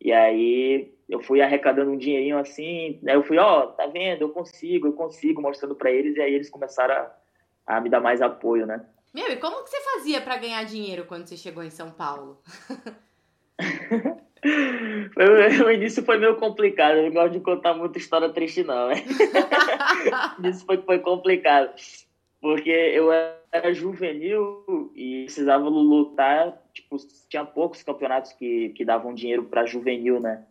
E 0.00 0.12
aí 0.12 0.95
eu 1.08 1.20
fui 1.20 1.40
arrecadando 1.40 1.92
um 1.92 1.96
dinheirinho 1.96 2.38
assim, 2.38 2.98
né? 3.02 3.14
Eu 3.14 3.22
fui, 3.22 3.38
ó, 3.38 3.64
oh, 3.64 3.66
tá 3.68 3.86
vendo? 3.86 4.22
Eu 4.22 4.30
consigo, 4.30 4.88
eu 4.88 4.92
consigo, 4.92 5.40
mostrando 5.40 5.74
para 5.74 5.90
eles, 5.90 6.16
e 6.16 6.20
aí 6.20 6.34
eles 6.34 6.50
começaram 6.50 6.94
a, 6.94 7.76
a, 7.76 7.80
me 7.80 7.88
dar 7.88 8.00
mais 8.00 8.20
apoio, 8.20 8.66
né? 8.66 8.84
Meu, 9.14 9.30
e 9.30 9.36
como 9.36 9.62
que 9.62 9.70
você 9.70 9.80
fazia 9.80 10.20
para 10.20 10.36
ganhar 10.36 10.64
dinheiro 10.64 11.06
quando 11.06 11.26
você 11.26 11.36
chegou 11.36 11.62
em 11.62 11.70
São 11.70 11.90
Paulo? 11.90 12.42
o 15.64 15.70
início 15.70 16.04
foi 16.04 16.18
meio 16.18 16.36
complicado, 16.36 16.96
eu 16.96 17.04
não 17.04 17.12
gosto 17.12 17.34
de 17.34 17.40
contar 17.40 17.74
muita 17.74 17.98
história 17.98 18.28
triste, 18.28 18.64
não, 18.64 18.88
né? 18.88 18.96
Isso 20.44 20.66
foi, 20.66 20.82
foi 20.82 20.98
complicado, 20.98 21.72
porque 22.40 22.68
eu 22.68 23.12
era 23.12 23.72
juvenil 23.72 24.90
e 24.94 25.22
precisava 25.24 25.68
lutar, 25.68 26.60
tipo, 26.74 26.96
tinha 27.28 27.44
poucos 27.44 27.84
campeonatos 27.84 28.32
que, 28.32 28.70
que 28.70 28.84
davam 28.84 29.14
dinheiro 29.14 29.44
para 29.44 29.64
juvenil, 29.64 30.20
né? 30.20 30.44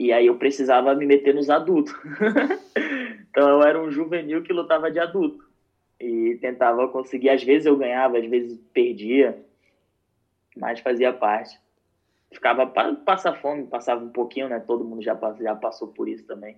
E 0.00 0.14
aí 0.14 0.28
eu 0.28 0.38
precisava 0.38 0.94
me 0.94 1.04
meter 1.04 1.34
nos 1.34 1.50
adultos. 1.50 1.94
então 3.28 3.46
eu 3.46 3.62
era 3.62 3.78
um 3.78 3.90
juvenil 3.90 4.42
que 4.42 4.50
lutava 4.50 4.90
de 4.90 4.98
adulto. 4.98 5.46
E 6.00 6.38
tentava 6.40 6.88
conseguir, 6.88 7.28
às 7.28 7.44
vezes 7.44 7.66
eu 7.66 7.76
ganhava, 7.76 8.16
às 8.16 8.24
vezes 8.24 8.58
perdia, 8.72 9.38
mas 10.56 10.80
fazia 10.80 11.12
parte. 11.12 11.60
Ficava 12.32 12.66
para 12.66 12.94
passar 12.94 13.34
fome, 13.42 13.66
passava 13.66 14.02
um 14.02 14.08
pouquinho, 14.08 14.48
né? 14.48 14.58
Todo 14.58 14.86
mundo 14.86 15.02
já, 15.02 15.14
já 15.38 15.54
passou 15.54 15.88
por 15.88 16.08
isso 16.08 16.24
também. 16.24 16.56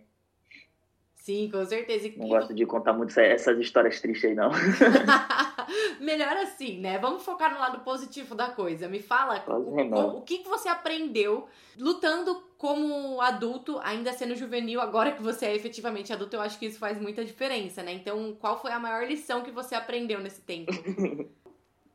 Sim, 1.23 1.49
com 1.53 1.65
certeza. 1.65 2.11
Não 2.17 2.27
gosto 2.27 2.53
de 2.53 2.67
contar 2.67 2.93
muito 2.93 3.17
essas 3.21 3.57
histórias 3.57 4.01
tristes 4.01 4.31
aí, 4.31 4.35
não. 4.35 4.51
Melhor 6.01 6.37
assim, 6.39 6.81
né? 6.81 6.99
Vamos 6.99 7.23
focar 7.23 7.55
no 7.55 7.61
lado 7.61 7.79
positivo 7.85 8.35
da 8.35 8.49
coisa. 8.49 8.89
Me 8.89 8.99
fala 9.01 9.41
o, 9.47 10.19
o, 10.19 10.23
que 10.23 10.43
você 10.43 10.69
aprendeu 10.69 11.47
lutando 11.79 12.43
como 12.59 13.21
adulto, 13.21 13.79
ainda 13.85 14.13
sendo 14.13 14.35
juvenil, 14.35 14.81
agora 14.81 15.13
que 15.13 15.23
você 15.23 15.47
é 15.47 15.55
efetivamente 15.55 16.13
adulto, 16.13 16.35
eu 16.35 16.41
acho 16.41 16.59
que 16.59 16.67
isso 16.67 16.81
faz 16.81 17.01
muita 17.01 17.25
diferença, 17.25 17.85
né? 17.85 17.93
Então, 17.93 18.37
qual 18.41 18.61
foi 18.61 18.73
a 18.73 18.81
maior 18.81 19.07
lição 19.07 19.43
que 19.43 19.53
você 19.53 19.77
aprendeu 19.77 20.19
nesse 20.19 20.41
tempo? 20.41 20.73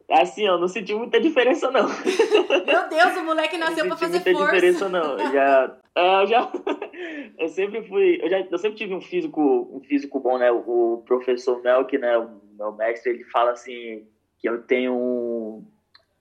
Assim, 0.10 0.48
eu 0.48 0.58
não 0.58 0.70
senti 0.70 0.96
muita 0.96 1.20
diferença, 1.20 1.70
não. 1.70 1.86
Meu 1.86 2.90
Deus, 2.90 3.18
o 3.18 3.26
moleque 3.26 3.58
nasceu 3.58 3.86
pra 3.88 3.98
fazer 3.98 4.14
muita 4.14 4.32
força. 4.32 4.54
diferença, 4.54 4.90
não. 4.90 5.18
Já, 5.34 5.78
é, 5.96 6.22
eu 6.24 6.28
já, 6.28 6.52
eu 7.38 7.48
sempre 7.50 7.84
fui, 7.84 8.20
eu, 8.22 8.30
já, 8.30 8.40
eu 8.40 8.58
sempre 8.58 8.78
tive 8.78 8.94
um 8.94 9.02
físico, 9.02 9.70
um 9.70 9.82
físico 9.82 10.18
bom, 10.22 10.38
né? 10.38 10.50
O, 10.50 11.04
professor 11.06 11.62
Melk, 11.62 11.98
né? 11.98 12.18
O 12.18 12.40
meu 12.58 12.72
mestre, 12.72 13.12
ele 13.12 13.26
fala 13.26 13.52
assim 13.52 14.08
que 14.40 14.48
eu 14.48 14.62
tenho 14.62 14.94
um, 14.94 15.68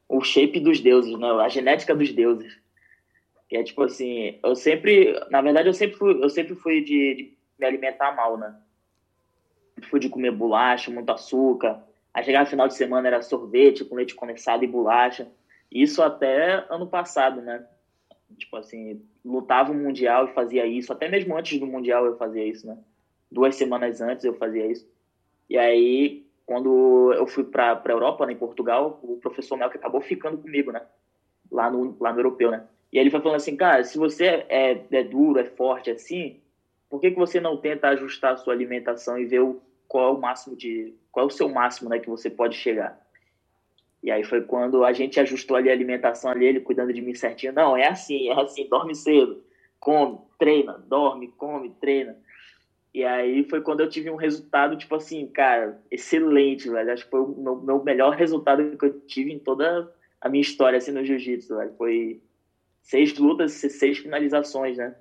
o 0.08 0.20
shape 0.20 0.58
dos 0.58 0.80
deuses, 0.80 1.16
né? 1.16 1.30
A 1.40 1.48
genética 1.48 1.94
dos 1.94 2.12
deuses. 2.12 2.58
Que 3.48 3.56
é 3.56 3.62
tipo 3.62 3.84
assim, 3.84 4.40
eu 4.42 4.56
sempre, 4.56 5.14
na 5.30 5.40
verdade, 5.40 5.68
eu 5.68 5.72
sempre 5.72 5.96
fui, 5.96 6.24
eu 6.24 6.28
sempre 6.28 6.56
fui 6.56 6.80
de, 6.80 7.14
de 7.14 7.38
me 7.56 7.66
alimentar 7.66 8.16
mal, 8.16 8.36
né? 8.36 8.52
Fui 9.88 10.00
de 10.00 10.08
comer 10.08 10.32
bolacha, 10.32 10.90
muito 10.90 11.12
açúcar 11.12 11.86
Aí 12.16 12.24
chegava 12.24 12.44
no 12.44 12.50
final 12.50 12.66
de 12.66 12.74
semana 12.74 13.08
era 13.08 13.20
sorvete 13.20 13.84
com 13.84 13.94
leite 13.94 14.14
condensado 14.14 14.64
e 14.64 14.66
bolacha. 14.66 15.28
Isso 15.70 16.02
até 16.02 16.64
ano 16.70 16.86
passado, 16.86 17.42
né? 17.42 17.66
Tipo 18.38 18.56
assim, 18.56 19.02
lutava 19.22 19.70
o 19.70 19.74
Mundial 19.74 20.24
e 20.24 20.32
fazia 20.32 20.64
isso. 20.64 20.90
Até 20.90 21.10
mesmo 21.10 21.36
antes 21.36 21.60
do 21.60 21.66
Mundial 21.66 22.06
eu 22.06 22.16
fazia 22.16 22.42
isso, 22.42 22.66
né? 22.66 22.78
Duas 23.30 23.54
semanas 23.56 24.00
antes 24.00 24.24
eu 24.24 24.32
fazia 24.32 24.64
isso. 24.64 24.88
E 25.50 25.58
aí, 25.58 26.24
quando 26.46 27.12
eu 27.12 27.26
fui 27.26 27.44
para 27.44 27.82
a 27.84 27.90
Europa, 27.90 28.24
né, 28.24 28.32
em 28.32 28.38
Portugal, 28.38 28.98
o 29.02 29.18
professor 29.18 29.58
Mel 29.58 29.68
que 29.68 29.76
acabou 29.76 30.00
ficando 30.00 30.38
comigo, 30.38 30.72
né? 30.72 30.80
Lá 31.52 31.70
no, 31.70 31.94
lá 32.00 32.14
no 32.14 32.20
europeu, 32.20 32.50
né? 32.50 32.66
E 32.90 32.98
aí 32.98 33.02
ele 33.02 33.10
foi 33.10 33.20
falando 33.20 33.36
assim, 33.36 33.56
cara, 33.56 33.84
se 33.84 33.98
você 33.98 34.46
é, 34.48 34.86
é 34.90 35.04
duro, 35.04 35.38
é 35.38 35.44
forte 35.44 35.90
assim, 35.90 36.40
por 36.88 36.98
que, 36.98 37.10
que 37.10 37.18
você 37.18 37.38
não 37.40 37.58
tenta 37.58 37.88
ajustar 37.88 38.32
a 38.32 38.36
sua 38.38 38.54
alimentação 38.54 39.18
e 39.18 39.26
ver 39.26 39.42
o, 39.42 39.60
qual 39.88 40.08
é 40.08 40.16
o 40.16 40.20
máximo 40.20 40.56
de 40.56 40.94
qual 41.10 41.24
é 41.24 41.28
o 41.28 41.32
seu 41.32 41.48
máximo 41.48 41.88
né, 41.88 41.98
que 41.98 42.08
você 42.08 42.28
pode 42.28 42.56
chegar. 42.56 43.00
E 44.02 44.10
aí 44.10 44.22
foi 44.22 44.42
quando 44.42 44.84
a 44.84 44.92
gente 44.92 45.18
ajustou 45.18 45.56
ali 45.56 45.68
a 45.68 45.72
alimentação 45.72 46.30
ali, 46.30 46.44
ele 46.44 46.60
cuidando 46.60 46.92
de 46.92 47.02
mim 47.02 47.14
certinho. 47.14 47.52
Não, 47.52 47.76
é 47.76 47.88
assim, 47.88 48.28
é 48.28 48.40
assim, 48.40 48.68
dorme 48.68 48.94
cedo, 48.94 49.42
come, 49.80 50.18
treina, 50.38 50.74
dorme, 50.86 51.28
come, 51.36 51.70
treina. 51.80 52.16
E 52.94 53.04
aí 53.04 53.44
foi 53.44 53.60
quando 53.60 53.80
eu 53.80 53.90
tive 53.90 54.08
um 54.08 54.16
resultado, 54.16 54.76
tipo 54.76 54.94
assim, 54.94 55.26
cara, 55.26 55.82
excelente, 55.90 56.70
velho. 56.70 56.92
Acho 56.92 57.04
que 57.04 57.10
foi 57.10 57.20
o 57.20 57.28
meu, 57.28 57.56
meu 57.56 57.84
melhor 57.84 58.14
resultado 58.14 58.76
que 58.78 58.84
eu 58.86 59.00
tive 59.00 59.32
em 59.32 59.38
toda 59.38 59.92
a 60.20 60.28
minha 60.28 60.40
história, 60.40 60.78
assim, 60.78 60.92
no 60.92 61.04
jiu-jitsu, 61.04 61.56
velho. 61.56 61.74
Foi 61.76 62.22
seis 62.82 63.18
lutas, 63.18 63.52
seis 63.52 63.98
finalizações, 63.98 64.78
né? 64.78 64.94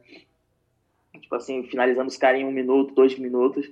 Tipo 1.22 1.36
assim, 1.36 1.64
finalizando 1.64 2.10
os 2.10 2.18
caras 2.18 2.42
em 2.42 2.46
um 2.46 2.52
minuto, 2.52 2.94
dois 2.94 3.18
minutos. 3.18 3.72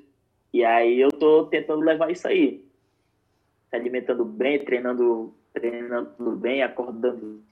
E 0.53 0.63
aí 0.63 1.00
eu 1.00 1.10
tô 1.10 1.45
tentando 1.45 1.81
levar 1.81 2.12
isso 2.12 2.27
aí 2.27 2.63
se 3.74 3.75
alimentando 3.75 4.24
bem, 4.24 4.63
treinando, 4.63 5.33
treinando 5.51 6.31
bem, 6.33 6.62
acordando 6.62 7.43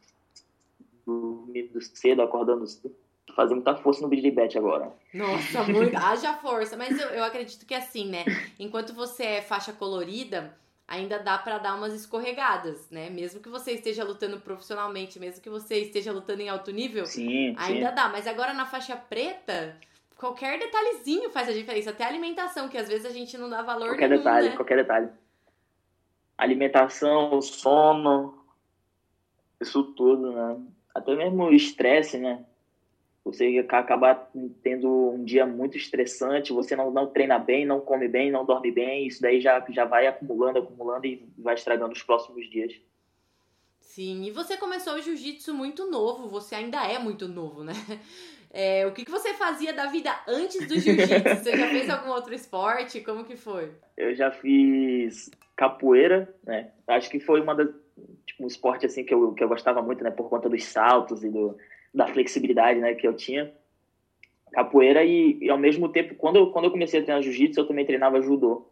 dormindo 1.04 1.82
cedo, 1.82 2.22
acordando 2.22 2.68
cedo. 2.68 2.96
Fazer 3.36 3.56
muita 3.56 3.76
força 3.76 4.02
no 4.02 4.08
Bidibet 4.08 4.58
agora. 4.58 4.92
Nossa, 5.14 5.64
muito. 5.72 5.96
Haja 5.96 6.34
força. 6.36 6.78
Mas 6.78 7.00
eu, 7.00 7.08
eu 7.10 7.24
acredito 7.24 7.66
que 7.66 7.74
é 7.74 7.78
assim, 7.78 8.08
né? 8.08 8.26
Enquanto 8.60 8.94
você 8.94 9.24
é 9.24 9.42
faixa 9.42 9.72
colorida, 9.72 10.56
ainda 10.88 11.18
dá 11.18 11.38
para 11.38 11.58
dar 11.58 11.76
umas 11.76 11.94
escorregadas, 11.94 12.90
né? 12.92 13.10
Mesmo 13.10 13.40
que 13.40 13.50
você 13.50 13.72
esteja 13.72 14.04
lutando 14.04 14.40
profissionalmente, 14.42 15.18
mesmo 15.18 15.42
que 15.42 15.50
você 15.50 15.78
esteja 15.78 16.12
lutando 16.12 16.42
em 16.42 16.50
alto 16.50 16.72
nível, 16.72 17.06
sim, 17.06 17.56
ainda 17.58 17.90
sim. 17.90 17.96
dá. 17.96 18.10
Mas 18.10 18.28
agora 18.28 18.54
na 18.54 18.66
faixa 18.66 18.96
preta, 18.98 19.78
qualquer 20.22 20.58
detalhezinho 20.58 21.30
faz 21.32 21.50
a 21.50 21.54
diferença. 21.54 21.90
Até 21.90 22.06
a 22.06 22.08
alimentação, 22.08 22.70
que 22.70 22.78
às 22.78 22.88
vezes 22.88 23.06
a 23.06 23.10
gente 23.10 23.38
não 23.38 23.50
dá 23.50 23.62
valor 23.62 23.90
qualquer 23.90 24.08
nenhum, 24.08 24.22
detalhe, 24.24 24.50
né? 24.50 24.56
qualquer 24.56 24.78
detalhe 24.78 25.10
alimentação, 26.42 27.40
sono, 27.40 28.34
isso 29.62 29.84
tudo, 29.84 30.32
né? 30.32 30.60
Até 30.94 31.16
mesmo 31.16 31.44
o 31.44 31.54
estresse, 31.54 32.18
né? 32.18 32.44
Você 33.24 33.64
acaba 33.70 34.16
tendo 34.64 35.12
um 35.12 35.24
dia 35.24 35.46
muito 35.46 35.78
estressante, 35.78 36.52
você 36.52 36.76
não, 36.76 36.90
não 36.90 37.06
treina 37.06 37.38
bem, 37.38 37.64
não 37.64 37.80
come 37.80 38.08
bem, 38.08 38.32
não 38.32 38.44
dorme 38.44 38.72
bem, 38.72 39.06
isso 39.06 39.22
daí 39.22 39.40
já, 39.40 39.64
já 39.70 39.86
vai 39.86 40.08
acumulando, 40.08 40.58
acumulando 40.58 41.06
e 41.06 41.24
vai 41.38 41.54
estragando 41.54 41.94
os 41.94 42.02
próximos 42.02 42.50
dias. 42.50 42.74
Sim, 43.80 44.24
e 44.24 44.32
você 44.32 44.58
começou 44.58 44.96
o 44.96 45.02
jiu-jitsu 45.02 45.54
muito 45.54 45.92
novo, 45.92 46.28
você 46.28 46.56
ainda 46.56 46.84
é 46.84 46.98
muito 46.98 47.28
novo, 47.28 47.64
né? 47.64 47.74
É, 48.54 48.86
o 48.86 48.92
que, 48.92 49.06
que 49.06 49.12
você 49.12 49.34
fazia 49.34 49.72
da 49.74 49.86
vida 49.86 50.14
antes 50.28 50.68
do 50.68 50.78
jiu-jitsu? 50.78 51.36
Você 51.42 51.58
já 51.58 51.68
fez 51.70 51.90
algum 51.90 52.10
outro 52.10 52.34
esporte? 52.34 53.00
Como 53.00 53.24
que 53.24 53.38
foi? 53.38 53.72
Eu 53.96 54.14
já 54.14 54.30
fiz 54.30 55.32
capoeira, 55.56 56.34
né? 56.44 56.72
Acho 56.88 57.10
que 57.10 57.20
foi 57.20 57.40
uma 57.40 57.56
das, 57.56 57.70
tipo, 58.26 58.44
um 58.44 58.48
esporte 58.48 58.86
assim 58.86 59.06
que 59.06 59.14
eu, 59.14 59.32
que 59.34 59.44
eu 59.44 59.48
gostava 59.48 59.82
muito, 59.82 60.04
né? 60.04 60.12
Por 60.12 60.30
conta 60.30 60.50
dos 60.50 60.66
saltos 60.66 61.24
e 61.24 61.30
do, 61.30 61.58
da 61.94 62.08
flexibilidade, 62.08 62.80
né? 62.80 62.94
Que 62.94 63.08
eu 63.08 63.14
tinha. 63.14 63.54
Capoeira 64.52 65.02
e, 65.06 65.38
e 65.42 65.50
ao 65.50 65.58
mesmo 65.58 65.88
tempo, 65.88 66.16
quando 66.16 66.36
eu, 66.36 66.52
quando 66.52 66.66
eu 66.66 66.72
comecei 66.72 67.00
a 67.00 67.04
treinar 67.04 67.24
jiu-jitsu, 67.24 67.62
eu 67.62 67.68
também 67.68 67.86
treinava 67.86 68.22
judô. 68.22 68.68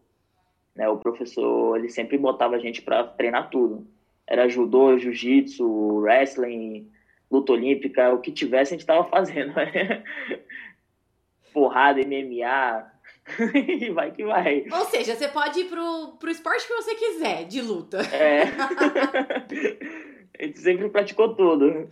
Né? 0.76 0.90
O 0.90 0.98
professor, 0.98 1.78
ele 1.78 1.88
sempre 1.88 2.18
botava 2.18 2.56
a 2.56 2.60
gente 2.60 2.82
para 2.82 3.06
treinar 3.06 3.50
tudo. 3.50 3.88
Era 4.28 4.50
judô, 4.50 4.98
jiu-jitsu, 4.98 5.66
wrestling, 6.00 6.92
luta 7.32 7.54
olímpica, 7.54 8.14
o 8.14 8.20
que 8.20 8.32
tivesse 8.32 8.74
a 8.74 8.76
gente 8.76 8.82
estava 8.82 9.08
fazendo. 9.10 9.54
Porrada, 11.54 12.02
MMA, 12.02 12.92
e 13.54 13.90
vai 13.92 14.12
que 14.12 14.24
vai. 14.24 14.66
Ou 14.72 14.86
seja, 14.86 15.16
você 15.16 15.28
pode 15.28 15.60
ir 15.60 15.66
pro, 15.66 16.18
pro 16.20 16.32
esporte 16.32 16.68
que 16.68 16.74
você 16.74 16.96
quiser, 16.96 17.46
de 17.46 17.62
luta. 17.62 18.00
É. 18.14 18.44
a 20.40 20.46
gente 20.46 20.60
sempre 20.60 20.90
praticou 20.90 21.36
tudo. 21.36 21.90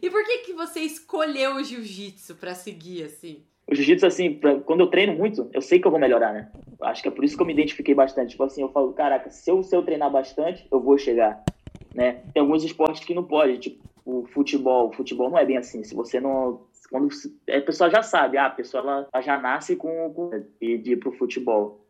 e 0.00 0.10
por 0.10 0.24
que, 0.24 0.38
que 0.38 0.52
você 0.52 0.80
escolheu 0.80 1.56
o 1.56 1.64
jiu-jitsu 1.64 2.34
para 2.36 2.54
seguir, 2.54 3.04
assim? 3.04 3.42
O 3.66 3.74
jiu-jitsu, 3.74 4.06
assim, 4.06 4.34
pra, 4.34 4.56
quando 4.60 4.80
eu 4.80 4.88
treino 4.88 5.14
muito, 5.14 5.48
eu 5.52 5.62
sei 5.62 5.78
que 5.78 5.86
eu 5.86 5.90
vou 5.90 6.00
melhorar, 6.00 6.32
né? 6.32 6.50
Acho 6.82 7.02
que 7.02 7.08
é 7.08 7.12
por 7.12 7.24
isso 7.24 7.36
que 7.36 7.42
eu 7.42 7.46
me 7.46 7.52
identifiquei 7.52 7.94
bastante. 7.94 8.30
Tipo 8.30 8.44
assim, 8.44 8.62
eu 8.62 8.70
falo, 8.70 8.92
caraca, 8.92 9.30
se 9.30 9.50
eu, 9.50 9.62
se 9.62 9.74
eu 9.74 9.82
treinar 9.82 10.10
bastante, 10.10 10.66
eu 10.70 10.80
vou 10.80 10.98
chegar. 10.98 11.42
Né? 11.94 12.22
Tem 12.32 12.40
alguns 12.40 12.64
esportes 12.64 13.04
que 13.04 13.14
não 13.14 13.24
pode, 13.24 13.58
tipo 13.58 13.91
o 14.04 14.26
futebol. 14.26 14.88
O 14.88 14.92
futebol 14.92 15.30
não 15.30 15.38
é 15.38 15.44
bem 15.44 15.56
assim. 15.56 15.82
Se 15.84 15.94
você 15.94 16.20
não. 16.20 16.66
Quando 16.90 17.08
a 17.48 17.60
pessoa 17.60 17.90
já 17.90 18.02
sabe, 18.02 18.36
ah, 18.36 18.46
a 18.46 18.50
pessoa 18.50 18.82
ela, 18.82 19.08
ela 19.12 19.22
já 19.22 19.40
nasce 19.40 19.76
com, 19.76 20.12
com 20.12 20.30
de, 20.60 20.78
de 20.78 20.92
ir 20.92 20.96
pro 20.96 21.12
futebol. 21.12 21.86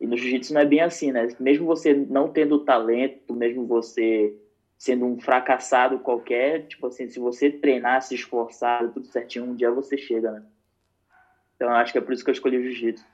E 0.00 0.06
no 0.06 0.16
jiu-jitsu 0.16 0.54
não 0.54 0.60
é 0.60 0.64
bem 0.64 0.80
assim, 0.80 1.12
né? 1.12 1.28
Mesmo 1.40 1.66
você 1.66 1.94
não 1.94 2.28
tendo 2.28 2.64
talento, 2.64 3.34
mesmo 3.34 3.66
você 3.66 4.36
sendo 4.76 5.06
um 5.06 5.18
fracassado 5.18 5.98
qualquer, 6.00 6.66
tipo 6.66 6.86
assim, 6.86 7.08
se 7.08 7.18
você 7.18 7.50
treinar, 7.50 8.02
se 8.02 8.14
esforçar, 8.14 8.92
tudo 8.92 9.06
certinho, 9.06 9.46
um 9.46 9.54
dia 9.54 9.70
você 9.70 9.96
chega, 9.96 10.30
né? 10.30 10.42
Então 11.56 11.70
acho 11.70 11.92
que 11.92 11.98
é 11.98 12.00
por 12.00 12.12
isso 12.12 12.22
que 12.22 12.30
eu 12.30 12.34
escolhi 12.34 12.58
o 12.58 12.62
jiu-jitsu. 12.62 13.04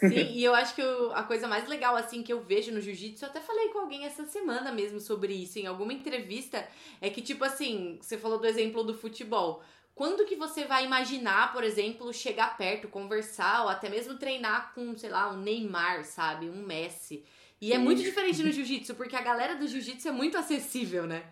Sim, 0.00 0.30
e 0.32 0.44
eu 0.44 0.54
acho 0.54 0.74
que 0.74 0.82
eu, 0.82 1.12
a 1.12 1.22
coisa 1.22 1.46
mais 1.46 1.68
legal, 1.68 1.96
assim, 1.96 2.22
que 2.22 2.32
eu 2.32 2.40
vejo 2.40 2.72
no 2.72 2.80
jiu-jitsu, 2.80 3.24
eu 3.24 3.28
até 3.28 3.40
falei 3.40 3.68
com 3.68 3.78
alguém 3.78 4.04
essa 4.04 4.24
semana 4.24 4.72
mesmo 4.72 5.00
sobre 5.00 5.32
isso, 5.32 5.58
em 5.58 5.66
alguma 5.66 5.92
entrevista, 5.92 6.66
é 7.00 7.10
que, 7.10 7.22
tipo 7.22 7.44
assim, 7.44 7.98
você 8.00 8.16
falou 8.16 8.38
do 8.38 8.46
exemplo 8.46 8.82
do 8.82 8.94
futebol. 8.94 9.62
Quando 9.94 10.26
que 10.26 10.36
você 10.36 10.64
vai 10.64 10.84
imaginar, 10.84 11.54
por 11.54 11.64
exemplo, 11.64 12.12
chegar 12.12 12.56
perto, 12.58 12.86
conversar, 12.86 13.62
ou 13.62 13.68
até 13.70 13.88
mesmo 13.88 14.18
treinar 14.18 14.74
com, 14.74 14.94
sei 14.96 15.08
lá, 15.08 15.32
um 15.32 15.38
Neymar, 15.38 16.04
sabe? 16.04 16.50
Um 16.50 16.66
Messi. 16.66 17.24
E 17.58 17.72
é 17.72 17.78
muito 17.78 18.02
diferente 18.02 18.42
no 18.42 18.52
jiu-jitsu, 18.52 18.94
porque 18.94 19.16
a 19.16 19.22
galera 19.22 19.54
do 19.54 19.66
jiu-jitsu 19.66 20.08
é 20.08 20.12
muito 20.12 20.36
acessível, 20.36 21.06
né? 21.06 21.22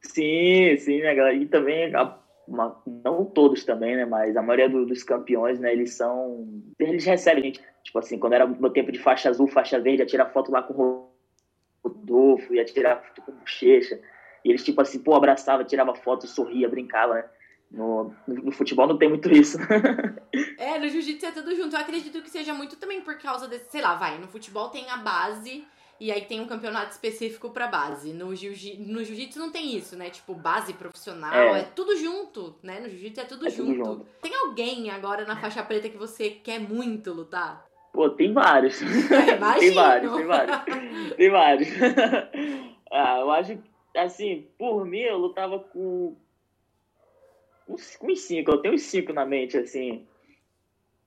Sim, 0.00 0.76
sim, 0.78 1.00
né, 1.00 1.14
galera? 1.14 1.36
E 1.36 1.46
também 1.46 1.92
uma, 2.48 2.80
não 2.86 3.24
todos 3.24 3.64
também, 3.64 3.94
né? 3.96 4.04
Mas 4.04 4.36
a 4.36 4.42
maioria 4.42 4.68
do, 4.68 4.86
dos 4.86 5.02
campeões, 5.02 5.60
né? 5.60 5.72
Eles 5.72 5.94
são. 5.94 6.48
Eles 6.78 7.04
recebem, 7.04 7.44
gente. 7.44 7.62
Tipo 7.84 7.98
assim, 7.98 8.18
quando 8.18 8.32
era 8.32 8.46
no 8.46 8.70
tempo 8.70 8.90
de 8.90 8.98
faixa 8.98 9.28
azul, 9.28 9.46
faixa 9.46 9.78
verde, 9.78 10.02
ia 10.02 10.06
tirar 10.06 10.26
foto 10.26 10.50
lá 10.50 10.62
com 10.62 10.74
o 10.74 11.10
Rodolfo, 11.82 12.54
ia 12.54 12.64
tirar 12.64 13.02
foto 13.02 13.22
com 13.22 13.32
o 13.32 13.34
Bochecha. 13.36 14.00
E 14.44 14.50
eles, 14.50 14.64
tipo 14.64 14.80
assim, 14.80 14.98
pô, 14.98 15.14
abraçava, 15.14 15.64
tirava 15.64 15.94
foto, 15.94 16.26
sorria, 16.26 16.68
brincava, 16.68 17.14
né? 17.14 17.24
No, 17.70 18.14
no, 18.26 18.50
futebol 18.50 18.86
não 18.86 18.96
tem 18.96 19.10
muito 19.10 19.30
isso. 19.30 19.58
é, 20.58 20.78
no 20.78 20.88
jiu-jitsu 20.88 21.26
é 21.26 21.32
tudo 21.32 21.54
junto. 21.54 21.76
Eu 21.76 21.80
acredito 21.80 22.22
que 22.22 22.30
seja 22.30 22.54
muito 22.54 22.76
também 22.76 23.02
por 23.02 23.18
causa 23.18 23.46
desse, 23.46 23.70
sei 23.70 23.82
lá, 23.82 23.94
vai, 23.94 24.18
no 24.18 24.26
futebol 24.26 24.70
tem 24.70 24.88
a 24.88 24.96
base 24.96 25.66
e 26.00 26.12
aí 26.12 26.22
tem 26.22 26.40
um 26.40 26.46
campeonato 26.46 26.92
específico 26.92 27.50
para 27.50 27.66
base. 27.66 28.12
No 28.12 28.34
jiu-jitsu 28.34 29.14
jiu 29.14 29.28
não 29.36 29.50
tem 29.50 29.76
isso, 29.76 29.96
né? 29.96 30.10
Tipo, 30.10 30.34
base 30.34 30.72
profissional, 30.72 31.34
é, 31.34 31.60
é 31.60 31.62
tudo 31.64 31.96
junto, 31.96 32.54
né? 32.62 32.78
No 32.80 32.88
jiu-jitsu 32.88 33.20
é, 33.20 33.24
tudo, 33.24 33.46
é 33.46 33.50
junto. 33.50 33.72
tudo 33.72 33.84
junto. 33.84 34.06
Tem 34.22 34.34
alguém 34.34 34.90
agora 34.90 35.24
na 35.24 35.40
faixa 35.40 35.62
preta 35.62 35.88
que 35.88 35.96
você 35.96 36.30
quer 36.30 36.60
muito 36.60 37.12
lutar? 37.12 37.66
Pô, 37.92 38.08
tem 38.10 38.32
vários. 38.32 38.80
É, 39.10 39.58
tem 39.58 39.72
vários, 39.72 40.12
tem 40.14 40.26
vários. 40.26 41.16
tem 41.16 41.30
vários. 41.30 41.68
ah, 42.92 43.18
eu 43.20 43.30
acho 43.32 43.56
que, 43.56 43.98
assim, 43.98 44.46
por 44.56 44.84
mim, 44.86 45.00
eu 45.00 45.18
lutava 45.18 45.58
com 45.58 46.16
uns, 47.68 47.98
uns 48.00 48.20
cinco. 48.20 48.52
Eu 48.52 48.58
tenho 48.58 48.74
uns 48.74 48.82
cinco 48.82 49.12
na 49.12 49.26
mente, 49.26 49.56
assim. 49.58 50.06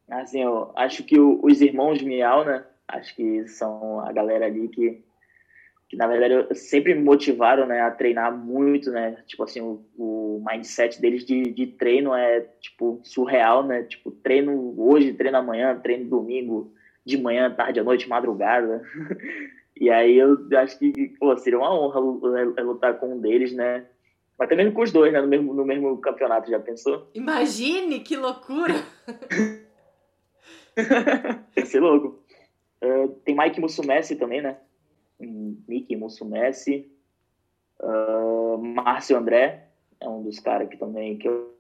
Assim, 0.09 0.41
eu 0.41 0.73
acho 0.75 1.03
que 1.03 1.17
o, 1.17 1.39
os 1.41 1.61
irmãos 1.61 2.01
Miau, 2.01 2.43
né? 2.43 2.65
Acho 2.91 3.15
que 3.15 3.47
são 3.47 3.99
a 4.01 4.11
galera 4.11 4.45
ali 4.45 4.67
que, 4.67 5.03
que 5.89 5.95
na 5.95 6.07
verdade, 6.07 6.53
sempre 6.55 6.93
me 6.93 7.01
motivaram 7.01 7.65
né, 7.65 7.81
a 7.81 7.91
treinar 7.91 8.35
muito, 8.35 8.91
né? 8.91 9.17
Tipo 9.25 9.43
assim, 9.43 9.61
o, 9.61 9.85
o 9.97 10.43
mindset 10.45 10.99
deles 11.01 11.25
de, 11.25 11.43
de 11.43 11.67
treino 11.67 12.13
é, 12.13 12.41
tipo, 12.59 12.99
surreal, 13.03 13.63
né? 13.63 13.83
Tipo, 13.83 14.11
treino 14.11 14.73
hoje, 14.77 15.13
treino 15.13 15.37
amanhã, 15.37 15.79
treino 15.79 16.09
domingo, 16.09 16.73
de 17.05 17.17
manhã, 17.17 17.49
tarde, 17.51 17.79
à 17.79 17.83
noite, 17.83 18.07
madrugada. 18.07 18.81
E 19.81 19.89
aí 19.89 20.15
eu 20.15 20.37
acho 20.59 20.77
que, 20.77 20.91
pô, 21.19 21.35
seria 21.37 21.57
uma 21.57 21.73
honra 21.73 21.99
lutar 22.61 22.99
com 22.99 23.15
um 23.15 23.19
deles, 23.19 23.51
né? 23.51 23.83
Mas 24.37 24.47
também 24.47 24.71
com 24.71 24.83
os 24.83 24.91
dois, 24.91 25.11
né? 25.11 25.19
No 25.19 25.27
mesmo, 25.27 25.55
no 25.55 25.65
mesmo 25.65 25.97
campeonato, 25.97 26.51
já 26.51 26.59
pensou? 26.59 27.09
Imagine, 27.15 27.99
que 28.01 28.15
loucura! 28.15 28.75
Ia 31.57 31.65
ser 31.65 31.79
louco. 31.79 32.23
Uh, 32.83 33.09
tem 33.23 33.35
Mike 33.37 33.59
Mussumessi 33.59 34.15
também, 34.15 34.41
né? 34.41 34.57
Nick 35.19 35.95
Mussumessi. 35.95 36.91
Uh, 37.79 38.57
Márcio 38.57 39.17
André 39.17 39.67
é 39.99 40.07
um 40.07 40.23
dos 40.23 40.39
caras 40.39 40.69
que 40.69 40.77
também 40.77 41.17
que 41.17 41.27
eu, 41.27 41.55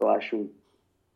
eu 0.00 0.08
acho 0.08 0.50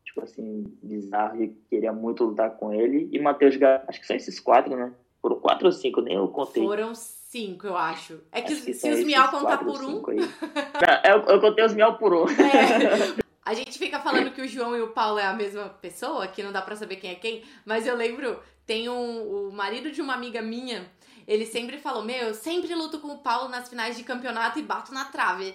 tipo 0.04 0.22
assim 0.22 0.64
bizarro 0.82 1.42
e 1.42 1.48
queria 1.68 1.92
muito 1.92 2.24
lutar 2.24 2.50
com 2.56 2.72
ele. 2.72 3.08
E 3.12 3.18
Matheus 3.18 3.56
Gar... 3.56 3.84
acho 3.86 4.00
que 4.00 4.06
são 4.06 4.16
esses 4.16 4.38
quatro 4.38 4.76
né? 4.76 4.92
Foram 5.20 5.38
quatro 5.38 5.66
ou 5.66 5.72
cinco 5.72 6.00
nem 6.00 6.16
eu 6.16 6.28
contei. 6.28 6.64
Foram 6.64 6.94
cinco 6.94 7.66
eu 7.66 7.76
acho. 7.76 8.20
É 8.32 8.42
que, 8.42 8.52
acho 8.52 8.64
que 8.64 8.74
se 8.74 8.90
os 8.90 9.04
miau 9.04 9.30
contar 9.30 9.58
por 9.58 9.82
um. 9.82 10.02
Não, 10.02 11.10
eu, 11.10 11.22
eu, 11.22 11.40
contei 11.40 11.64
os 11.64 11.74
miau 11.74 11.96
por 11.96 12.12
um. 12.12 12.26
É. 12.28 13.22
A 13.44 13.54
gente 13.54 13.78
fica 13.78 13.98
falando 14.00 14.30
que 14.30 14.40
o 14.40 14.48
João 14.48 14.76
e 14.76 14.80
o 14.80 14.88
Paulo 14.88 15.18
é 15.18 15.24
a 15.24 15.32
mesma 15.32 15.68
pessoa, 15.68 16.28
que 16.28 16.42
não 16.42 16.52
dá 16.52 16.62
pra 16.62 16.76
saber 16.76 16.96
quem 16.96 17.10
é 17.10 17.14
quem, 17.16 17.42
mas 17.64 17.86
eu 17.86 17.96
lembro, 17.96 18.40
tem 18.64 18.88
um, 18.88 19.48
o 19.48 19.52
marido 19.52 19.90
de 19.90 20.00
uma 20.00 20.14
amiga 20.14 20.40
minha, 20.40 20.88
ele 21.26 21.44
sempre 21.44 21.78
falou: 21.78 22.04
Meu, 22.04 22.28
eu 22.28 22.34
sempre 22.34 22.74
luto 22.74 23.00
com 23.00 23.08
o 23.08 23.18
Paulo 23.18 23.48
nas 23.48 23.68
finais 23.68 23.96
de 23.96 24.04
campeonato 24.04 24.58
e 24.58 24.62
bato 24.62 24.94
na 24.94 25.06
trave. 25.06 25.54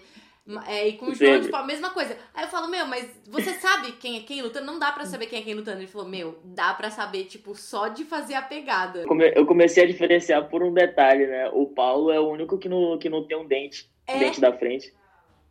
É, 0.66 0.88
e 0.88 0.94
com 0.94 1.08
o 1.08 1.16
João, 1.16 1.42
tipo, 1.42 1.56
a 1.58 1.66
mesma 1.66 1.90
coisa. 1.90 2.18
Aí 2.34 2.46
eu 2.46 2.48
falo, 2.48 2.70
meu, 2.70 2.88
mas 2.88 3.06
você 3.28 3.52
sabe 3.60 3.92
quem 3.94 4.18
é 4.18 4.22
quem 4.22 4.42
lutando? 4.42 4.66
Não 4.66 4.80
dá 4.80 4.94
pra 4.94 5.06
saber 5.06 5.26
quem 5.26 5.40
é 5.40 5.42
quem 5.42 5.54
lutando. 5.54 5.80
Ele 5.80 5.88
falou, 5.88 6.08
meu, 6.08 6.40
dá 6.44 6.74
pra 6.74 6.90
saber, 6.90 7.26
tipo, 7.26 7.54
só 7.54 7.90
de 7.90 8.06
fazer 8.06 8.36
a 8.36 8.42
pegada. 8.42 9.04
Eu 9.36 9.46
comecei 9.46 9.84
a 9.84 9.88
diferenciar 9.88 10.48
por 10.48 10.64
um 10.64 10.74
detalhe, 10.74 11.28
né? 11.28 11.50
O 11.52 11.66
Paulo 11.66 12.12
é 12.12 12.20
o 12.20 12.30
único 12.30 12.58
que 12.58 12.70
não, 12.70 12.98
que 12.98 13.10
não 13.10 13.26
tem 13.26 13.38
um 13.38 13.46
dente, 13.46 13.90
é. 14.08 14.20
dente 14.20 14.40
da 14.40 14.54
frente. 14.54 14.94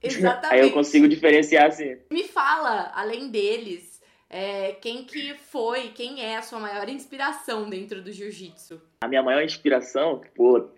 Exatamente. 0.02 0.52
Aí 0.52 0.60
eu 0.60 0.72
consigo 0.72 1.08
diferenciar 1.08 1.66
assim. 1.66 1.96
Me 2.10 2.24
fala, 2.24 2.92
além 2.94 3.30
deles, 3.30 4.02
é, 4.28 4.72
quem 4.72 5.04
que 5.04 5.34
foi, 5.34 5.88
quem 5.88 6.22
é 6.22 6.36
a 6.36 6.42
sua 6.42 6.58
maior 6.58 6.88
inspiração 6.88 7.68
dentro 7.68 8.02
do 8.02 8.12
jiu-jitsu? 8.12 8.80
A 9.00 9.08
minha 9.08 9.22
maior 9.22 9.42
inspiração, 9.42 10.20
pô, 10.34 10.68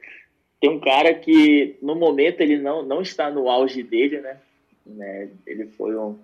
tem 0.60 0.70
um 0.70 0.80
cara 0.80 1.14
que 1.14 1.76
no 1.82 1.94
momento 1.94 2.40
ele 2.40 2.58
não, 2.58 2.82
não 2.82 3.00
está 3.00 3.30
no 3.30 3.48
auge 3.48 3.82
dele, 3.82 4.20
né? 4.20 4.38
né? 4.86 5.30
Ele 5.46 5.66
foi 5.66 5.96
um 5.96 6.18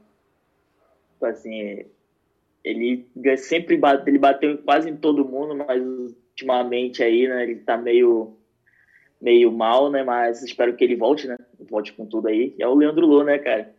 tipo 1.15 1.27
assim, 1.27 1.87
ele 2.63 3.07
sempre 3.37 3.77
bate, 3.77 4.09
ele 4.09 4.19
bateu 4.19 4.59
quase 4.59 4.91
em 4.91 4.97
todo 4.97 5.25
mundo, 5.25 5.55
mas 5.55 5.83
ultimamente 5.83 7.03
aí, 7.03 7.27
né, 7.29 7.45
ele 7.45 7.57
tá 7.57 7.77
meio 7.77 8.37
meio 9.21 9.51
mal, 9.51 9.91
né, 9.91 10.03
mas 10.03 10.43
espero 10.43 10.77
que 10.77 10.85
ele 10.85 10.97
volte, 10.97 11.27
né? 11.27 11.39
Volte 11.69 11.93
com 11.93 12.07
tudo 12.07 12.29
aí. 12.29 12.55
É 12.59 12.67
o 12.67 12.75
Leandro 12.75 13.07
Lô, 13.07 13.23
né, 13.23 13.39
cara? 13.39 13.75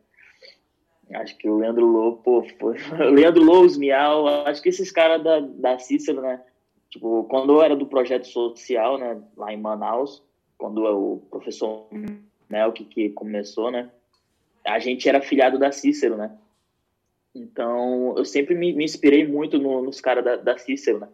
Acho 1.14 1.38
que 1.38 1.48
o 1.48 1.58
Leandro 1.58 1.86
Lô, 1.86 2.14
pô, 2.14 2.44
foi... 2.60 2.78
o 2.78 3.12
Leandro 3.14 3.44
Lô, 3.44 3.62
os 3.62 3.78
Miau, 3.78 4.28
acho 4.46 4.62
que 4.62 4.70
esses 4.70 4.92
caras 4.92 5.24
da, 5.24 5.40
da 5.40 5.80
Cícero, 5.80 6.22
né? 6.22 6.42
Tipo, 6.90 7.26
quando 7.26 7.54
eu 7.54 7.62
era 7.62 7.76
do 7.76 7.86
projeto 7.86 8.28
social, 8.28 8.98
né, 8.98 9.22
lá 9.36 9.52
em 9.52 9.60
Manaus, 9.60 10.24
quando 10.58 10.84
o 10.84 11.20
professor 11.30 11.88
Melk 12.50 12.86
que 12.86 13.10
começou, 13.10 13.70
né? 13.70 13.92
A 14.66 14.80
gente 14.80 15.08
era 15.08 15.20
afiliado 15.20 15.60
da 15.60 15.72
Cícero, 15.72 16.16
né? 16.16 16.36
Então, 17.36 18.16
eu 18.18 18.24
sempre 18.24 18.56
me, 18.56 18.74
me 18.74 18.86
inspirei 18.86 19.28
muito 19.28 19.60
no, 19.60 19.82
nos 19.82 20.00
caras 20.00 20.24
da, 20.24 20.38
da 20.38 20.58
Cícero, 20.58 21.00
né? 21.00 21.10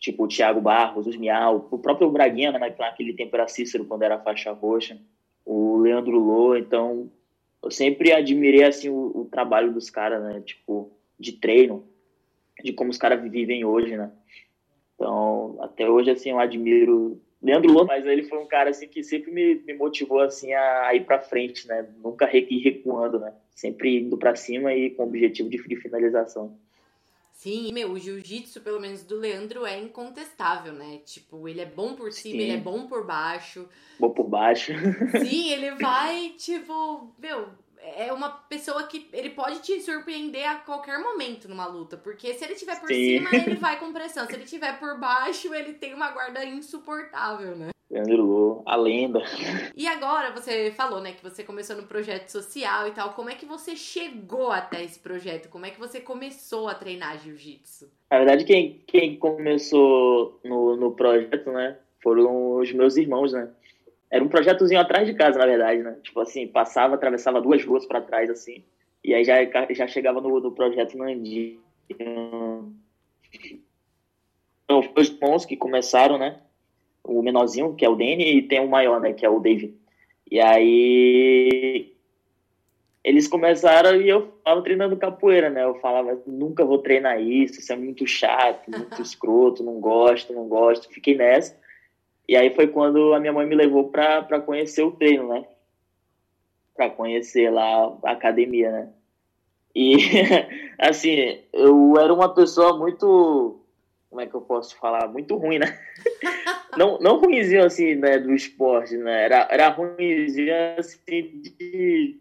Tipo 0.00 0.24
o 0.24 0.28
Thiago 0.28 0.60
Barros, 0.60 1.06
os 1.06 1.16
Miau, 1.16 1.68
o 1.70 1.78
próprio 1.78 2.10
Braguinha, 2.10 2.50
né? 2.52 2.74
Naquele 2.78 3.12
tempo 3.12 3.36
era 3.36 3.46
Cícero, 3.46 3.84
quando 3.84 4.02
era 4.02 4.18
faixa 4.18 4.50
roxa. 4.52 4.98
O 5.52 5.78
Leandro 5.78 6.18
Lô, 6.18 6.54
então... 6.54 7.10
Eu 7.62 7.70
sempre 7.70 8.10
admirei, 8.10 8.64
assim, 8.64 8.88
o, 8.88 9.10
o 9.14 9.28
trabalho 9.30 9.70
dos 9.70 9.90
caras, 9.90 10.22
né? 10.22 10.40
Tipo, 10.40 10.90
de 11.18 11.32
treino, 11.32 11.84
de 12.64 12.72
como 12.72 12.88
os 12.90 12.96
caras 12.96 13.20
vivem 13.20 13.66
hoje, 13.66 13.96
né? 13.98 14.10
Então, 14.94 15.58
até 15.60 15.88
hoje, 15.88 16.10
assim, 16.10 16.30
eu 16.30 16.38
admiro 16.38 17.20
Leandro 17.42 17.72
Lô, 17.72 17.84
mas 17.84 18.04
ele 18.04 18.22
foi 18.22 18.38
um 18.38 18.46
cara 18.46 18.70
assim 18.70 18.86
que 18.86 19.02
sempre 19.02 19.30
me, 19.30 19.54
me 19.56 19.72
motivou 19.74 20.20
assim 20.20 20.52
a, 20.52 20.94
ir 20.94 21.04
para 21.04 21.18
frente, 21.20 21.66
né? 21.66 21.86
Nunca 22.02 22.28
ir 22.34 22.58
recuando, 22.62 23.18
né? 23.18 23.32
Sempre 23.54 23.98
indo 23.98 24.16
para 24.18 24.36
cima 24.36 24.74
e 24.74 24.90
com 24.90 25.04
objetivo 25.04 25.48
de 25.48 25.76
finalização. 25.76 26.56
Sim, 27.40 27.72
meu, 27.72 27.92
o 27.92 27.98
jiu-jitsu, 27.98 28.60
pelo 28.60 28.78
menos 28.78 29.02
do 29.02 29.16
Leandro, 29.16 29.64
é 29.64 29.78
incontestável, 29.78 30.74
né? 30.74 30.98
Tipo, 31.06 31.48
ele 31.48 31.62
é 31.62 31.64
bom 31.64 31.94
por 31.94 32.12
cima, 32.12 32.34
Sim. 32.34 32.40
ele 32.42 32.52
é 32.52 32.58
bom 32.58 32.86
por 32.86 33.06
baixo. 33.06 33.66
Bom 33.98 34.10
por 34.10 34.28
baixo. 34.28 34.74
Sim, 35.24 35.50
ele 35.50 35.70
vai, 35.76 36.34
tipo, 36.36 37.14
meu, 37.18 37.48
é 37.78 38.12
uma 38.12 38.28
pessoa 38.28 38.86
que 38.86 39.08
ele 39.10 39.30
pode 39.30 39.60
te 39.60 39.80
surpreender 39.80 40.46
a 40.46 40.56
qualquer 40.56 40.98
momento 40.98 41.48
numa 41.48 41.64
luta. 41.66 41.96
Porque 41.96 42.34
se 42.34 42.44
ele 42.44 42.56
tiver 42.56 42.78
por 42.78 42.88
Sim. 42.88 43.20
cima, 43.20 43.30
ele 43.34 43.56
vai 43.58 43.78
com 43.78 43.90
pressão. 43.90 44.26
Se 44.26 44.34
ele 44.34 44.44
tiver 44.44 44.78
por 44.78 45.00
baixo, 45.00 45.54
ele 45.54 45.72
tem 45.72 45.94
uma 45.94 46.10
guarda 46.10 46.44
insuportável, 46.44 47.56
né? 47.56 47.70
Leandro 47.90 48.22
Lô, 48.22 48.62
a 48.64 48.76
lenda. 48.76 49.20
E 49.74 49.86
agora, 49.86 50.30
você 50.30 50.70
falou, 50.70 51.00
né, 51.00 51.12
que 51.12 51.22
você 51.22 51.42
começou 51.42 51.74
no 51.74 51.82
projeto 51.82 52.28
social 52.28 52.86
e 52.86 52.92
tal. 52.92 53.14
Como 53.14 53.28
é 53.28 53.34
que 53.34 53.44
você 53.44 53.74
chegou 53.74 54.52
até 54.52 54.84
esse 54.84 55.00
projeto? 55.00 55.48
Como 55.48 55.66
é 55.66 55.70
que 55.70 55.80
você 55.80 56.00
começou 56.00 56.68
a 56.68 56.74
treinar 56.74 57.18
jiu-jitsu? 57.18 57.90
Na 58.08 58.18
verdade, 58.18 58.44
quem, 58.44 58.80
quem 58.86 59.16
começou 59.16 60.38
no, 60.44 60.76
no 60.76 60.92
projeto, 60.92 61.50
né, 61.50 61.78
foram 62.00 62.58
os 62.58 62.72
meus 62.72 62.96
irmãos, 62.96 63.32
né? 63.32 63.50
Era 64.08 64.22
um 64.22 64.28
projetozinho 64.28 64.80
atrás 64.80 65.06
de 65.06 65.14
casa, 65.14 65.38
na 65.38 65.46
verdade, 65.46 65.82
né? 65.82 65.96
Tipo 66.02 66.20
assim, 66.20 66.46
passava, 66.46 66.94
atravessava 66.94 67.40
duas 67.40 67.64
ruas 67.64 67.86
para 67.86 68.00
trás, 68.00 68.30
assim. 68.30 68.62
E 69.02 69.14
aí 69.14 69.24
já, 69.24 69.36
já 69.70 69.86
chegava 69.88 70.20
no, 70.20 70.38
no 70.40 70.52
projeto 70.52 70.96
Nandi. 70.96 71.58
Então, 71.88 72.72
foi 74.68 75.02
os 75.02 75.08
bons 75.08 75.44
que 75.44 75.56
começaram, 75.56 76.18
né? 76.18 76.40
O 77.04 77.22
menorzinho, 77.22 77.74
que 77.74 77.84
é 77.84 77.88
o 77.88 77.96
Danny, 77.96 78.38
e 78.38 78.42
tem 78.42 78.60
o 78.60 78.68
maior, 78.68 79.00
né? 79.00 79.12
Que 79.12 79.24
é 79.24 79.30
o 79.30 79.40
David. 79.40 79.74
E 80.30 80.40
aí 80.40 81.92
eles 83.02 83.26
começaram 83.26 84.00
e 84.00 84.08
eu 84.08 84.32
estava 84.38 84.62
treinando 84.62 84.96
capoeira, 84.96 85.48
né? 85.48 85.64
Eu 85.64 85.74
falava, 85.76 86.20
nunca 86.26 86.64
vou 86.64 86.78
treinar 86.78 87.20
isso, 87.20 87.58
isso 87.58 87.72
é 87.72 87.76
muito 87.76 88.06
chato, 88.06 88.70
muito 88.70 89.00
escroto, 89.02 89.64
não 89.64 89.80
gosto, 89.80 90.32
não 90.32 90.46
gosto. 90.46 90.92
Fiquei 90.92 91.16
nessa. 91.16 91.58
E 92.28 92.36
aí 92.36 92.54
foi 92.54 92.68
quando 92.68 93.14
a 93.14 93.20
minha 93.20 93.32
mãe 93.32 93.46
me 93.46 93.56
levou 93.56 93.88
para 93.88 94.40
conhecer 94.40 94.82
o 94.82 94.92
treino, 94.92 95.28
né? 95.28 95.44
Para 96.76 96.90
conhecer 96.90 97.50
lá 97.50 97.96
a 98.04 98.12
academia, 98.12 98.70
né? 98.70 98.88
E, 99.74 99.96
assim, 100.78 101.40
eu 101.52 101.94
era 101.98 102.12
uma 102.12 102.34
pessoa 102.34 102.76
muito. 102.78 103.59
Como 104.10 104.20
é 104.20 104.26
que 104.26 104.34
eu 104.34 104.40
posso 104.40 104.76
falar? 104.76 105.06
Muito 105.06 105.36
ruim, 105.36 105.58
né? 105.58 105.78
Não, 106.76 107.00
não 107.00 107.18
ruimzinho, 107.18 107.64
assim, 107.64 107.96
né, 107.96 108.16
do 108.16 108.32
esporte, 108.32 108.96
né? 108.96 109.24
Era, 109.24 109.48
era 109.50 109.68
ruimzinho, 109.70 110.54
assim, 110.78 111.42
de 111.42 112.20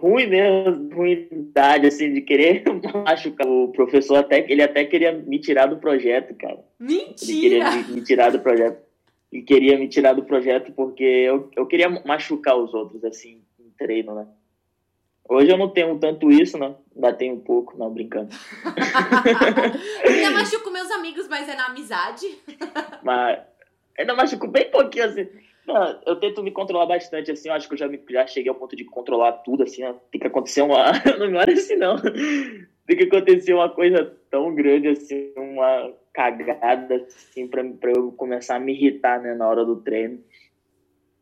ruim 0.00 0.26
mesmo, 0.26 0.94
ruindade, 0.94 1.86
assim, 1.86 2.12
de 2.12 2.22
querer 2.22 2.64
machucar. 3.04 3.46
O 3.46 3.68
professor 3.68 4.16
até, 4.16 4.50
ele 4.50 4.62
até 4.62 4.84
queria 4.84 5.12
me 5.12 5.38
tirar 5.38 5.66
do 5.66 5.76
projeto, 5.76 6.34
cara. 6.34 6.58
Mentira! 6.80 7.14
Ele 7.22 7.40
queria 7.40 7.70
me, 7.70 7.94
me 7.94 8.02
tirar 8.02 8.30
do 8.30 8.40
projeto. 8.40 8.82
Ele 9.30 9.42
queria 9.42 9.78
me 9.78 9.88
tirar 9.88 10.12
do 10.14 10.24
projeto 10.24 10.72
porque 10.72 11.04
eu, 11.04 11.50
eu 11.56 11.66
queria 11.66 11.88
machucar 11.88 12.56
os 12.56 12.72
outros, 12.72 13.04
assim, 13.04 13.42
em 13.60 13.70
treino, 13.76 14.14
né? 14.14 14.26
Hoje 15.28 15.50
eu 15.50 15.56
não 15.56 15.70
tenho 15.70 15.98
tanto 15.98 16.30
isso, 16.30 16.58
né? 16.58 16.74
Ainda 16.94 17.12
tenho 17.12 17.34
um 17.34 17.40
pouco, 17.40 17.76
não, 17.78 17.90
brincando. 17.90 18.28
ainda 20.06 20.30
machuco 20.30 20.70
meus 20.70 20.90
amigos, 20.90 21.26
mas 21.28 21.48
é 21.48 21.56
na 21.56 21.66
amizade. 21.66 22.26
mas 23.02 23.40
ainda 23.98 24.14
machuco 24.14 24.46
bem 24.46 24.70
pouquinho, 24.70 25.06
assim. 25.06 25.26
Não, 25.66 26.00
eu 26.06 26.16
tento 26.16 26.42
me 26.42 26.50
controlar 26.50 26.84
bastante, 26.84 27.30
assim, 27.30 27.48
eu 27.48 27.54
acho 27.54 27.66
que 27.66 27.74
eu 27.74 27.78
já, 27.78 27.88
me, 27.88 27.98
já 28.10 28.26
cheguei 28.26 28.50
ao 28.50 28.54
ponto 28.54 28.76
de 28.76 28.84
controlar 28.84 29.32
tudo, 29.32 29.62
assim, 29.62 29.82
ó. 29.82 29.94
tem 30.12 30.20
que 30.20 30.26
acontecer 30.26 30.60
uma... 30.60 30.92
não 31.18 31.40
é 31.40 31.50
assim, 31.50 31.76
não. 31.76 31.96
Tem 32.86 32.96
que 32.98 33.04
acontecer 33.04 33.54
uma 33.54 33.70
coisa 33.70 34.14
tão 34.30 34.54
grande, 34.54 34.88
assim, 34.88 35.32
uma 35.38 35.90
cagada, 36.12 36.96
assim, 36.96 37.48
pra, 37.48 37.64
pra 37.64 37.92
eu 37.92 38.12
começar 38.12 38.56
a 38.56 38.60
me 38.60 38.74
irritar, 38.74 39.20
né, 39.22 39.34
na 39.34 39.48
hora 39.48 39.64
do 39.64 39.76
treino. 39.76 40.22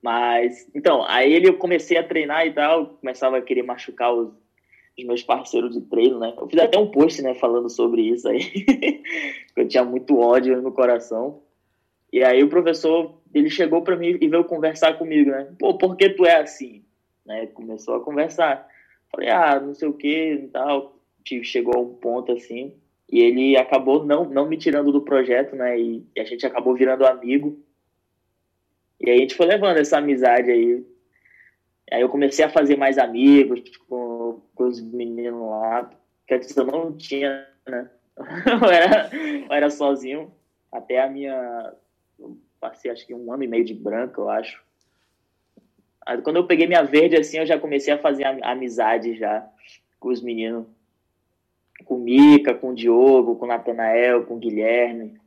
Mas, 0.02 0.68
então, 0.74 1.04
aí 1.06 1.32
ele 1.32 1.48
eu 1.48 1.56
comecei 1.56 1.96
a 1.96 2.02
treinar 2.02 2.46
e 2.46 2.52
tal, 2.52 2.86
começava 3.00 3.38
a 3.38 3.42
querer 3.42 3.62
machucar 3.62 4.12
os, 4.12 4.32
os 4.98 5.04
meus 5.04 5.22
parceiros 5.22 5.74
de 5.74 5.80
treino, 5.82 6.18
né. 6.18 6.34
Eu 6.36 6.48
fiz 6.48 6.60
até 6.60 6.76
um 6.78 6.90
post, 6.90 7.22
né, 7.22 7.34
falando 7.34 7.70
sobre 7.70 8.02
isso 8.02 8.28
aí, 8.28 8.40
eu 9.56 9.68
tinha 9.68 9.84
muito 9.84 10.18
ódio 10.18 10.60
no 10.60 10.72
coração. 10.72 11.40
E 12.12 12.22
aí 12.22 12.42
o 12.42 12.48
professor, 12.48 13.14
ele 13.32 13.48
chegou 13.48 13.80
para 13.82 13.96
mim 13.96 14.18
e 14.20 14.28
veio 14.28 14.44
conversar 14.44 14.98
comigo, 14.98 15.30
né? 15.30 15.48
Pô, 15.58 15.78
por 15.78 15.96
que 15.96 16.10
tu 16.10 16.26
é 16.26 16.36
assim? 16.36 16.84
Né? 17.24 17.46
Começou 17.46 17.94
a 17.94 18.00
conversar. 18.00 18.68
Falei, 19.10 19.30
ah, 19.30 19.58
não 19.58 19.74
sei 19.74 19.88
o 19.88 19.94
que 19.94 20.34
e 20.34 20.48
tal. 20.48 20.98
Chegou 21.42 21.74
a 21.74 21.80
um 21.80 21.94
ponto 21.94 22.32
assim. 22.32 22.74
E 23.10 23.20
ele 23.20 23.56
acabou 23.56 24.04
não, 24.04 24.24
não 24.24 24.46
me 24.46 24.58
tirando 24.58 24.92
do 24.92 25.00
projeto, 25.00 25.56
né? 25.56 25.78
E, 25.78 26.04
a 26.18 26.24
gente 26.24 26.44
acabou 26.46 26.74
virando 26.74 27.06
amigo. 27.06 27.61
E 29.02 29.10
aí 29.10 29.18
a 29.18 29.20
gente 29.20 29.34
foi 29.34 29.46
levando 29.46 29.78
essa 29.78 29.98
amizade 29.98 30.50
aí. 30.50 30.84
Aí 31.90 32.00
eu 32.00 32.08
comecei 32.08 32.44
a 32.44 32.50
fazer 32.50 32.76
mais 32.76 32.96
amigos 32.96 33.60
tipo, 33.60 33.84
com, 33.86 34.42
com 34.54 34.64
os 34.64 34.80
meninos 34.80 35.40
lá. 35.40 35.90
Que 36.26 36.34
antes 36.34 36.56
eu 36.56 36.64
não 36.64 36.96
tinha, 36.96 37.46
né? 37.68 37.90
eu, 38.62 38.70
era, 38.70 39.10
eu 39.12 39.52
era 39.52 39.70
sozinho. 39.70 40.32
Até 40.70 41.02
a 41.02 41.08
minha 41.08 41.74
passei 42.62 42.92
acho 42.92 43.04
que 43.04 43.12
um 43.12 43.32
ano 43.32 43.42
e 43.42 43.48
meio 43.48 43.64
de 43.64 43.74
branco, 43.74 44.20
eu 44.20 44.30
acho. 44.30 44.62
Aí, 46.06 46.22
quando 46.22 46.36
eu 46.36 46.46
peguei 46.46 46.66
minha 46.68 46.82
verde, 46.82 47.16
assim, 47.16 47.38
eu 47.38 47.46
já 47.46 47.58
comecei 47.58 47.92
a 47.92 47.98
fazer 47.98 48.24
amizade 48.42 49.16
já 49.16 49.48
com 49.98 50.10
os 50.10 50.22
meninos. 50.22 50.66
Com 51.84 51.96
o 51.96 51.98
Mica, 51.98 52.54
com 52.54 52.70
o 52.70 52.74
Diogo, 52.74 53.34
com 53.34 53.44
o 53.44 53.48
Natanael, 53.48 54.24
com 54.24 54.34
o 54.34 54.38
Guilherme. 54.38 55.20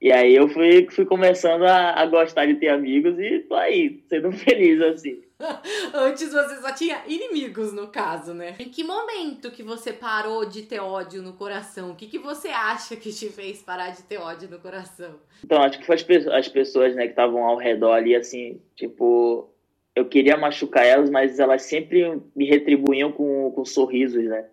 E 0.00 0.12
aí 0.12 0.34
eu 0.34 0.48
fui, 0.48 0.86
fui 0.90 1.06
começando 1.06 1.64
a, 1.64 2.00
a, 2.00 2.06
gostar 2.06 2.46
de 2.46 2.54
ter 2.54 2.68
amigos 2.68 3.18
e 3.18 3.40
tô 3.40 3.54
aí, 3.54 4.02
sendo 4.08 4.30
feliz, 4.36 4.80
assim. 4.82 5.22
Antes 5.94 6.30
você 6.32 6.56
só 6.60 6.72
tinha 6.72 7.02
inimigos, 7.06 7.72
no 7.72 7.88
caso, 7.88 8.34
né? 8.34 8.54
Em 8.58 8.68
que 8.68 8.84
momento 8.84 9.50
que 9.50 9.62
você 9.62 9.92
parou 9.92 10.44
de 10.44 10.62
ter 10.62 10.80
ódio 10.80 11.22
no 11.22 11.32
coração? 11.32 11.90
O 11.90 11.96
que, 11.96 12.06
que 12.06 12.18
você 12.18 12.48
acha 12.48 12.96
que 12.96 13.12
te 13.12 13.28
fez 13.28 13.62
parar 13.62 13.90
de 13.90 14.02
ter 14.02 14.18
ódio 14.18 14.48
no 14.50 14.58
coração? 14.58 15.14
Então, 15.42 15.62
acho 15.62 15.78
que 15.78 15.86
foi 15.86 15.96
as, 15.96 16.26
as 16.28 16.48
pessoas, 16.48 16.94
né, 16.94 17.04
que 17.04 17.10
estavam 17.10 17.42
ao 17.44 17.56
redor 17.56 17.92
ali, 17.92 18.14
assim, 18.14 18.60
tipo, 18.76 19.50
eu 19.94 20.04
queria 20.04 20.36
machucar 20.36 20.84
elas, 20.84 21.08
mas 21.08 21.38
elas 21.38 21.62
sempre 21.62 22.20
me 22.34 22.46
retribuíam 22.46 23.12
com, 23.12 23.50
com 23.52 23.64
sorrisos, 23.64 24.24
né? 24.24 24.44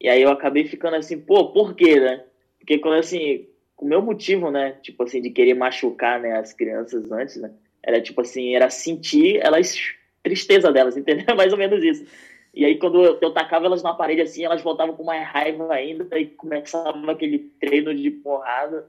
E 0.00 0.08
aí 0.08 0.22
eu 0.22 0.30
acabei 0.30 0.64
ficando 0.66 0.96
assim, 0.96 1.20
pô, 1.20 1.52
por 1.52 1.74
quê, 1.74 2.00
né? 2.00 2.24
Porque 2.58 2.78
quando 2.78 2.98
assim, 2.98 3.46
o 3.82 3.84
meu 3.84 4.00
motivo, 4.00 4.48
né, 4.48 4.76
tipo 4.80 5.02
assim, 5.02 5.20
de 5.20 5.28
querer 5.28 5.54
machucar, 5.54 6.20
né, 6.20 6.38
as 6.38 6.52
crianças 6.52 7.10
antes, 7.10 7.34
né, 7.34 7.50
era 7.82 8.00
tipo 8.00 8.20
assim, 8.20 8.54
era 8.54 8.70
sentir 8.70 9.40
elas, 9.42 9.76
tristeza 10.22 10.70
delas, 10.70 10.96
entendeu? 10.96 11.34
Mais 11.34 11.52
ou 11.52 11.58
menos 11.58 11.82
isso. 11.82 12.06
E 12.54 12.64
aí 12.64 12.78
quando 12.78 13.04
eu, 13.04 13.18
eu 13.20 13.32
tacava 13.32 13.66
elas 13.66 13.82
na 13.82 13.92
parede 13.92 14.20
assim, 14.20 14.44
elas 14.44 14.62
voltavam 14.62 14.94
com 14.94 15.02
mais 15.02 15.26
raiva 15.26 15.72
ainda, 15.74 16.16
e 16.16 16.26
começava 16.26 17.10
aquele 17.10 17.40
treino 17.60 17.92
de 17.92 18.08
porrada. 18.08 18.86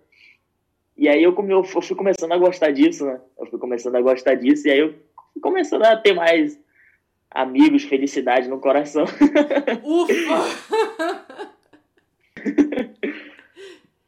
E 0.95 1.09
aí 1.09 1.23
eu, 1.23 1.35
eu 1.49 1.63
fui 1.63 1.95
começando 1.95 2.33
a 2.33 2.37
gostar 2.37 2.69
disso, 2.69 3.03
né? 3.03 3.19
Eu 3.39 3.47
fui 3.47 3.57
começando 3.57 3.95
a 3.95 4.01
gostar 4.01 4.35
disso, 4.35 4.67
e 4.67 4.71
aí 4.71 4.77
eu 4.77 4.93
fui 5.33 5.41
começando 5.41 5.85
a 5.85 5.97
ter 5.97 6.13
mais 6.13 6.59
amigos, 7.31 7.83
felicidade 7.83 8.47
no 8.47 8.59
coração. 8.59 9.05
Ufa! 9.83 11.49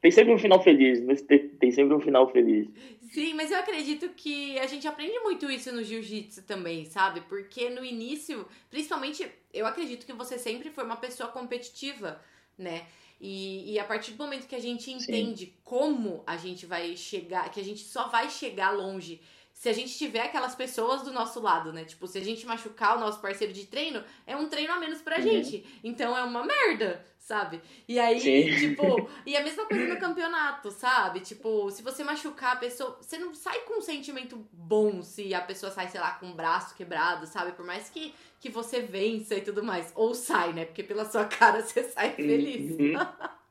tem 0.06 0.12
sempre 0.12 0.34
um 0.36 0.38
final 0.38 0.62
feliz, 0.62 1.02
mas 1.02 1.20
tem, 1.24 1.50
tem 1.50 1.72
sempre 1.72 1.96
um 1.96 2.00
final 2.00 2.32
feliz. 2.32 2.70
Sim, 3.12 3.34
mas 3.34 3.50
eu 3.50 3.58
acredito 3.58 4.08
que 4.10 4.56
a 4.60 4.68
gente 4.68 4.88
aprende 4.88 5.18
muito 5.22 5.50
isso 5.50 5.74
no 5.74 5.84
jiu-jitsu 5.84 6.44
também, 6.44 6.86
sabe? 6.86 7.22
Porque 7.22 7.72
no 7.72 7.84
início, 7.84 8.46
principalmente, 8.70 9.28
eu 9.52 9.66
acredito 9.66 10.06
que 10.06 10.14
você 10.14 10.38
sempre 10.38 10.70
foi 10.70 10.84
uma 10.84 10.96
pessoa 10.96 11.30
competitiva, 11.30 12.22
né? 12.56 12.86
E, 13.20 13.74
e 13.74 13.80
a 13.80 13.84
partir 13.84 14.12
do 14.12 14.24
momento 14.24 14.46
que 14.46 14.54
a 14.54 14.62
gente 14.62 14.92
entende 14.92 15.46
Sim. 15.48 15.54
como 15.64 16.22
a 16.28 16.38
gente 16.38 16.68
vai 16.68 16.96
chegar, 16.96 17.50
que 17.50 17.60
a 17.60 17.64
gente 17.64 17.82
só 17.82 18.08
vai 18.08 18.30
chegar 18.30 18.78
longe 18.78 19.20
se 19.56 19.70
a 19.70 19.74
gente 19.74 19.98
tiver 19.98 20.20
aquelas 20.20 20.54
pessoas 20.54 21.02
do 21.02 21.14
nosso 21.14 21.40
lado, 21.40 21.72
né? 21.72 21.86
Tipo, 21.86 22.06
se 22.08 22.18
a 22.18 22.24
gente 22.24 22.46
machucar 22.46 22.98
o 22.98 23.00
nosso 23.00 23.22
parceiro 23.22 23.54
de 23.54 23.66
treino, 23.66 24.04
é 24.28 24.36
um 24.36 24.50
treino 24.50 24.74
a 24.74 24.80
menos 24.80 25.02
pra 25.02 25.16
uhum. 25.16 25.24
gente. 25.24 25.66
Então 25.82 26.16
é 26.16 26.22
uma 26.24 26.44
merda, 26.46 27.04
sabe? 27.18 27.62
E 27.88 27.98
aí, 27.98 28.20
Sim. 28.20 28.54
tipo, 28.60 29.10
e 29.26 29.36
a 29.36 29.42
mesma 29.42 29.66
coisa 29.66 29.94
no 29.94 29.98
campeonato, 29.98 30.70
sabe? 30.72 31.22
Tipo, 31.22 31.72
se 31.72 31.82
você 31.82 32.04
machucar 32.04 32.58
a 32.58 32.60
pessoa, 32.60 32.98
você 33.02 33.18
não 33.18 33.34
sai 33.34 33.62
com 33.62 33.80
um 33.80 33.82
sentimento 33.82 34.46
bom 34.52 35.02
se 35.02 35.34
a 35.34 35.40
pessoa 35.40 35.72
sai, 35.72 35.88
sei 35.88 36.02
lá, 36.02 36.12
com 36.12 36.32
o 36.32 36.36
braço 36.36 36.76
quebrado, 36.76 37.26
sabe? 37.26 37.54
Por 37.54 37.66
mais 37.66 37.90
que, 37.90 38.14
que 38.42 38.50
você 38.50 38.82
vença 38.82 39.36
e 39.36 39.42
tudo 39.42 39.64
mais. 39.64 39.90
Ou 39.96 40.14
sai, 40.14 40.52
né? 40.52 40.66
Porque 40.66 40.84
pela 40.84 41.06
sua 41.06 41.24
cara 41.26 41.64
você 41.64 41.86
sai 41.86 42.12
feliz. 42.12 42.72
Uhum. 42.72 42.94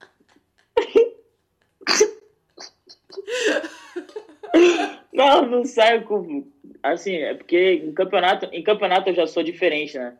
Não, 5.14 5.46
não 5.46 5.64
saio 5.64 6.02
com. 6.04 6.44
Assim, 6.82 7.14
é 7.14 7.34
porque 7.34 7.74
em 7.84 7.92
campeonato, 7.92 8.46
em 8.52 8.62
campeonato 8.64 9.08
eu 9.08 9.14
já 9.14 9.26
sou 9.28 9.44
diferente, 9.44 9.96
né? 9.96 10.18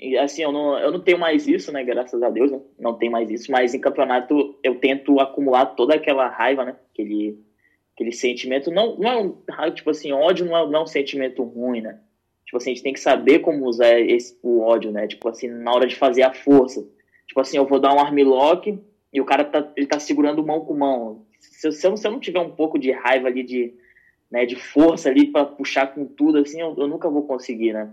E, 0.00 0.16
assim, 0.16 0.42
eu 0.42 0.52
não, 0.52 0.78
eu 0.78 0.90
não 0.90 1.00
tenho 1.00 1.18
mais 1.18 1.46
isso, 1.46 1.70
né? 1.70 1.84
Graças 1.84 2.22
a 2.22 2.30
Deus, 2.30 2.50
né? 2.50 2.60
não 2.78 2.94
tenho 2.94 3.12
mais 3.12 3.30
isso. 3.30 3.52
Mas 3.52 3.74
em 3.74 3.80
campeonato 3.80 4.58
eu 4.62 4.76
tento 4.76 5.20
acumular 5.20 5.66
toda 5.66 5.94
aquela 5.94 6.28
raiva, 6.28 6.64
né? 6.64 6.76
Aquele, 6.92 7.38
aquele 7.94 8.12
sentimento. 8.12 8.70
Não, 8.70 8.96
não 8.96 9.10
é 9.10 9.16
um. 9.18 9.70
Tipo 9.72 9.90
assim, 9.90 10.12
ódio 10.12 10.46
não 10.46 10.56
é, 10.56 10.66
não 10.66 10.80
é 10.80 10.82
um 10.82 10.86
sentimento 10.86 11.42
ruim, 11.42 11.82
né? 11.82 12.00
Tipo 12.46 12.56
assim, 12.56 12.70
a 12.70 12.74
gente 12.74 12.82
tem 12.84 12.92
que 12.92 13.00
saber 13.00 13.40
como 13.40 13.66
usar 13.66 14.00
esse, 14.00 14.38
o 14.42 14.60
ódio, 14.60 14.90
né? 14.90 15.06
Tipo 15.06 15.28
assim, 15.28 15.48
na 15.48 15.72
hora 15.72 15.86
de 15.86 15.96
fazer 15.96 16.22
a 16.22 16.32
força. 16.32 16.86
Tipo 17.26 17.40
assim, 17.40 17.58
eu 17.58 17.66
vou 17.66 17.80
dar 17.80 17.94
um 17.94 18.00
armlock 18.00 18.78
e 19.12 19.20
o 19.20 19.24
cara 19.24 19.44
tá, 19.44 19.70
ele 19.76 19.86
tá 19.86 19.98
segurando 19.98 20.46
mão 20.46 20.60
com 20.60 20.74
mão. 20.74 21.26
Se, 21.38 21.72
se, 21.72 21.86
eu, 21.86 21.96
se 21.96 22.06
eu 22.06 22.12
não 22.12 22.20
tiver 22.20 22.40
um 22.40 22.50
pouco 22.50 22.78
de 22.78 22.92
raiva 22.92 23.28
ali 23.28 23.42
de 23.42 23.74
né, 24.30 24.44
de 24.44 24.56
força 24.56 25.08
ali 25.08 25.26
para 25.26 25.44
puxar 25.44 25.94
com 25.94 26.04
tudo, 26.04 26.38
assim, 26.38 26.60
eu, 26.60 26.74
eu, 26.76 26.88
nunca 26.88 27.08
vou 27.08 27.26
conseguir, 27.26 27.72
né? 27.72 27.90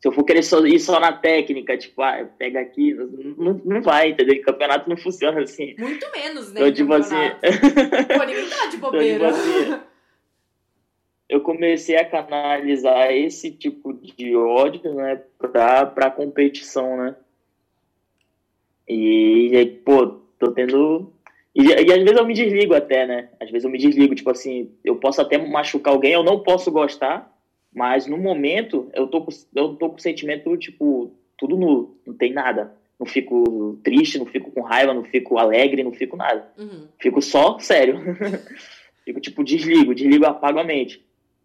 Se 0.00 0.08
eu 0.08 0.12
for 0.12 0.24
querer 0.24 0.42
só, 0.42 0.64
ir 0.64 0.80
só 0.80 0.98
na 0.98 1.12
técnica, 1.12 1.76
tipo, 1.76 2.00
ah, 2.00 2.26
pega 2.38 2.60
aqui, 2.60 2.94
não, 3.36 3.60
não 3.64 3.82
vai, 3.82 4.10
entendeu? 4.10 4.34
O 4.36 4.42
campeonato 4.42 4.88
não 4.88 4.96
funciona 4.96 5.42
assim. 5.42 5.74
Muito 5.78 6.06
menos, 6.10 6.52
né? 6.52 6.60
Então, 6.60 6.72
tipo 6.72 6.92
assim. 6.94 7.16
Pô, 8.16 8.24
ninguém 8.24 8.48
tá 8.48 8.66
de 8.66 8.76
bobeira. 8.78 9.28
Então, 9.28 9.42
tipo 9.42 9.74
assim, 9.74 9.90
eu 11.30 11.40
comecei 11.42 11.96
a 11.96 12.04
canalizar 12.04 13.12
esse 13.12 13.52
tipo 13.52 13.92
de 13.92 14.34
ódio, 14.34 14.92
né, 14.94 15.22
pra, 15.38 15.86
pra 15.86 16.10
competição, 16.10 16.96
né? 16.96 17.14
E, 18.88 19.50
e 19.54 19.66
pô, 19.66 20.06
tô 20.40 20.50
tendo 20.50 21.12
e, 21.62 21.88
e, 21.88 21.92
às 21.92 22.02
vezes 22.02 22.16
eu 22.16 22.26
me 22.26 22.34
desligo 22.34 22.74
até, 22.74 23.06
né? 23.06 23.28
Às 23.40 23.50
vezes 23.50 23.64
eu 23.64 23.70
me 23.70 23.78
desligo, 23.78 24.14
tipo 24.14 24.30
assim, 24.30 24.70
eu 24.84 24.96
posso 24.96 25.20
até 25.20 25.38
machucar 25.38 25.92
alguém, 25.92 26.12
eu 26.12 26.22
não 26.22 26.40
posso 26.40 26.70
gostar, 26.70 27.32
mas 27.74 28.06
no 28.06 28.16
momento 28.16 28.90
eu 28.94 29.06
tô 29.06 29.22
com, 29.22 29.30
eu 29.54 29.74
tô 29.74 29.90
com 29.90 29.98
sentimento, 29.98 30.56
tipo, 30.56 31.14
tudo 31.36 31.56
nulo, 31.56 31.98
não 32.06 32.14
tem 32.14 32.32
nada. 32.32 32.74
Não 32.98 33.06
fico 33.06 33.78
triste, 33.82 34.18
não 34.18 34.26
fico 34.26 34.50
com 34.50 34.60
raiva, 34.60 34.92
não 34.92 35.04
fico 35.04 35.38
alegre, 35.38 35.82
não 35.82 35.92
fico 35.92 36.16
nada. 36.16 36.52
Uhum. 36.58 36.86
Fico 36.98 37.22
só 37.22 37.58
sério. 37.58 37.98
fico, 39.04 39.20
tipo, 39.20 39.42
desligo, 39.42 39.94
desligo, 39.94 40.26
apago 40.26 40.58
a 40.58 40.64
mente. 40.64 41.02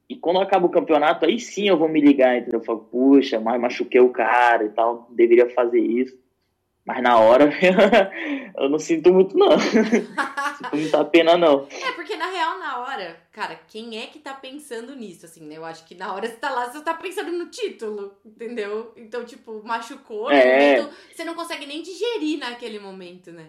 E 0.09 0.15
quando 0.15 0.39
acaba 0.39 0.65
o 0.65 0.71
campeonato, 0.71 1.25
aí 1.25 1.39
sim 1.39 1.67
eu 1.67 1.77
vou 1.77 1.87
me 1.87 2.01
ligar, 2.01 2.37
entendeu? 2.37 2.59
Eu 2.59 2.65
falo, 2.65 2.79
puxa, 2.79 3.39
mas 3.39 3.59
machuquei 3.59 4.01
o 4.01 4.09
cara 4.09 4.65
e 4.65 4.69
tal, 4.69 5.07
deveria 5.11 5.49
fazer 5.49 5.79
isso. 5.79 6.15
Mas 6.85 7.01
na 7.01 7.19
hora 7.19 7.49
eu 8.55 8.69
não 8.69 8.77
sinto 8.77 9.11
muito, 9.11 9.35
não. 9.35 9.57
sinto 9.59 10.75
muita 10.75 11.03
pena, 11.03 11.35
não. 11.35 11.67
É, 11.71 11.91
porque 11.93 12.15
na 12.15 12.27
real, 12.27 12.59
na 12.59 12.79
hora, 12.79 13.17
cara, 13.31 13.59
quem 13.67 13.97
é 13.97 14.05
que 14.05 14.19
tá 14.19 14.35
pensando 14.35 14.95
nisso, 14.95 15.25
assim, 15.25 15.43
né? 15.47 15.57
Eu 15.57 15.65
acho 15.65 15.83
que 15.87 15.95
na 15.95 16.13
hora 16.13 16.27
você 16.27 16.35
tá 16.35 16.51
lá, 16.51 16.69
você 16.69 16.83
tá 16.83 16.93
pensando 16.93 17.31
no 17.31 17.47
título, 17.47 18.13
entendeu? 18.23 18.93
Então, 18.95 19.25
tipo, 19.25 19.63
machucou, 19.65 20.29
é. 20.29 20.77
momento, 20.77 20.95
você 21.11 21.23
não 21.23 21.33
consegue 21.33 21.65
nem 21.65 21.81
digerir 21.81 22.37
naquele 22.37 22.77
momento, 22.77 23.31
né? 23.31 23.47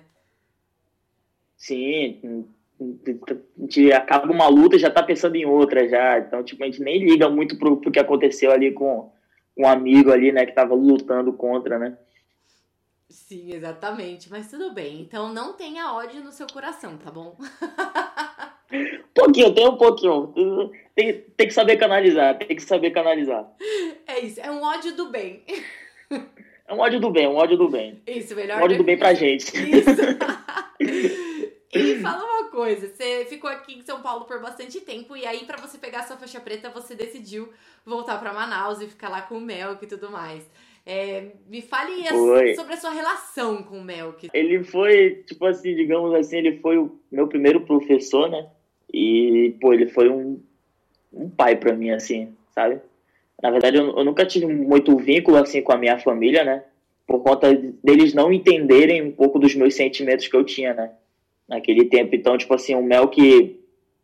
Sim, 1.59 2.49
a 2.81 3.61
gente 3.61 3.93
acaba 3.93 4.33
uma 4.33 4.49
luta 4.49 4.77
e 4.77 4.79
já 4.79 4.91
tá 4.91 5.03
pensando 5.03 5.37
em 5.37 5.45
outra 5.45 5.87
já. 5.87 6.19
Então, 6.19 6.43
tipo, 6.43 6.63
a 6.63 6.67
gente 6.67 6.83
nem 6.83 7.05
liga 7.05 7.29
muito 7.29 7.59
pro, 7.59 7.77
pro 7.77 7.91
que 7.91 7.99
aconteceu 7.99 8.51
ali 8.51 8.73
com, 8.73 9.13
com 9.55 9.63
um 9.63 9.69
amigo 9.69 10.11
ali, 10.11 10.33
né, 10.33 10.47
que 10.47 10.53
tava 10.53 10.75
lutando 10.75 11.35
contra, 11.35 11.79
né? 11.79 11.99
Sim, 13.27 13.53
exatamente. 13.53 14.31
Mas 14.31 14.49
tudo 14.49 14.73
bem. 14.73 15.01
Então 15.01 15.33
não 15.33 15.53
tenha 15.53 15.93
ódio 15.93 16.23
no 16.23 16.31
seu 16.31 16.47
coração, 16.47 16.97
tá 16.97 17.11
bom? 17.11 17.37
pouquinho, 19.13 19.53
tem 19.53 19.69
um 19.69 19.77
pouquinho. 19.77 20.33
Tem, 20.95 21.21
tem 21.37 21.49
que 21.49 21.53
saber 21.53 21.77
canalizar, 21.77 22.39
tem 22.39 22.55
que 22.55 22.63
saber 22.63 22.93
canalizar. 22.93 23.45
É 24.07 24.21
isso, 24.21 24.41
é 24.41 24.51
um 24.51 24.63
ódio 24.63 24.95
do 24.95 25.09
bem. 25.11 25.45
É 26.69 26.73
um 26.73 26.79
ódio 26.79 27.01
do 27.01 27.11
bem, 27.11 27.27
um 27.27 27.37
ódio 27.37 27.57
do 27.57 27.69
bem. 27.69 28.01
Isso, 28.07 28.35
melhor. 28.37 28.61
Um 28.61 28.65
ódio 28.65 28.79
do 28.79 28.85
bem 28.85 28.97
pra 28.97 29.13
gente. 29.13 29.53
Isso. 29.57 29.91
e 31.75 32.01
fala 32.01 32.25
uma 32.25 32.51
coisa, 32.51 32.89
você 32.89 33.25
ficou 33.25 33.51
aqui 33.51 33.79
em 33.79 33.83
São 33.83 34.01
Paulo 34.03 34.25
por 34.25 34.41
bastante 34.41 34.81
tempo 34.81 35.17
e 35.17 35.27
aí 35.27 35.45
para 35.45 35.59
você 35.59 35.79
pegar 35.79 36.05
sua 36.05 36.17
faixa 36.17 36.41
preta 36.41 36.71
você 36.71 36.95
decidiu 36.95 37.53
voltar 37.85 38.19
para 38.19 38.33
Manaus 38.33 38.81
e 38.81 38.87
ficar 38.87 39.09
lá 39.09 39.23
com 39.23 39.37
o 39.37 39.41
Melk 39.41 39.85
e 39.85 39.89
tudo 39.89 40.11
mais. 40.11 40.45
É, 40.89 41.33
me 41.49 41.61
fale 41.61 42.07
sobre 42.55 42.75
a 42.75 42.77
sua 42.77 42.93
relação 42.93 43.61
com 43.65 43.81
o 43.81 43.85
Melk. 43.85 44.31
Ele 44.33 44.63
foi, 44.63 45.25
tipo 45.27 45.45
assim, 45.45 45.75
digamos 45.75 46.15
assim, 46.15 46.37
ele 46.37 46.59
foi 46.59 46.79
o 46.79 46.97
meu 47.11 47.27
primeiro 47.27 47.63
professor, 47.63 48.31
né? 48.31 48.47
E, 48.95 49.57
pô, 49.61 49.75
ele 49.75 49.89
foi 49.89 50.09
um, 50.09 50.41
um 51.13 51.29
pai 51.29 51.57
para 51.57 51.75
mim, 51.75 51.91
assim, 51.91 52.33
sabe? 52.55 52.81
Na 53.43 53.51
verdade, 53.51 53.79
eu, 53.79 53.99
eu, 53.99 54.05
nunca 54.05 54.25
tive 54.25 54.47
muito 54.47 54.97
vínculo, 54.97 55.37
assim, 55.39 55.61
com 55.61 55.73
a 55.73 55.77
minha 55.77 55.99
família, 55.99 56.45
né? 56.45 56.63
Por 57.05 57.21
conta 57.21 57.53
deles 57.83 58.15
não 58.15 58.33
entenderem 58.33 59.03
um 59.03 59.11
pouco 59.11 59.41
dos 59.41 59.57
meus 59.57 59.75
sentimentos 59.75 60.29
que 60.29 60.37
eu 60.37 60.45
tinha, 60.45 60.73
né? 60.73 60.93
Naquele 61.49 61.87
tempo. 61.87 62.15
Então, 62.15 62.39
tipo 62.39 62.55
assim, 62.55 62.77
o 62.77 62.83
Melk, 62.83 63.61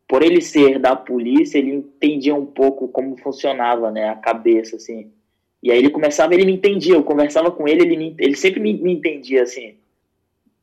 por 0.09 0.21
ele 0.21 0.41
ser 0.41 0.81
da 0.81 0.97
polícia, 0.97 1.59
ele 1.59 1.75
entendia 1.75 2.35
um 2.35 2.45
pouco 2.45 2.89
como 2.89 3.17
funcionava, 3.19 3.89
né? 3.93 4.09
A 4.09 4.17
cabeça, 4.17 4.75
assim 4.75 5.13
e 5.63 5.71
aí 5.71 5.79
ele 5.79 5.91
começava, 5.91 6.35
ele 6.35 6.45
me 6.45 6.53
entendia, 6.53 6.95
eu 6.95 7.05
conversava 7.05 7.51
com 7.51 7.69
ele, 7.69 7.83
ele, 7.83 7.97
me, 7.97 8.17
ele 8.19 8.37
sempre 8.37 8.59
me, 8.59 8.73
me 8.75 8.93
entendia, 8.93 9.43
assim. 9.43 9.77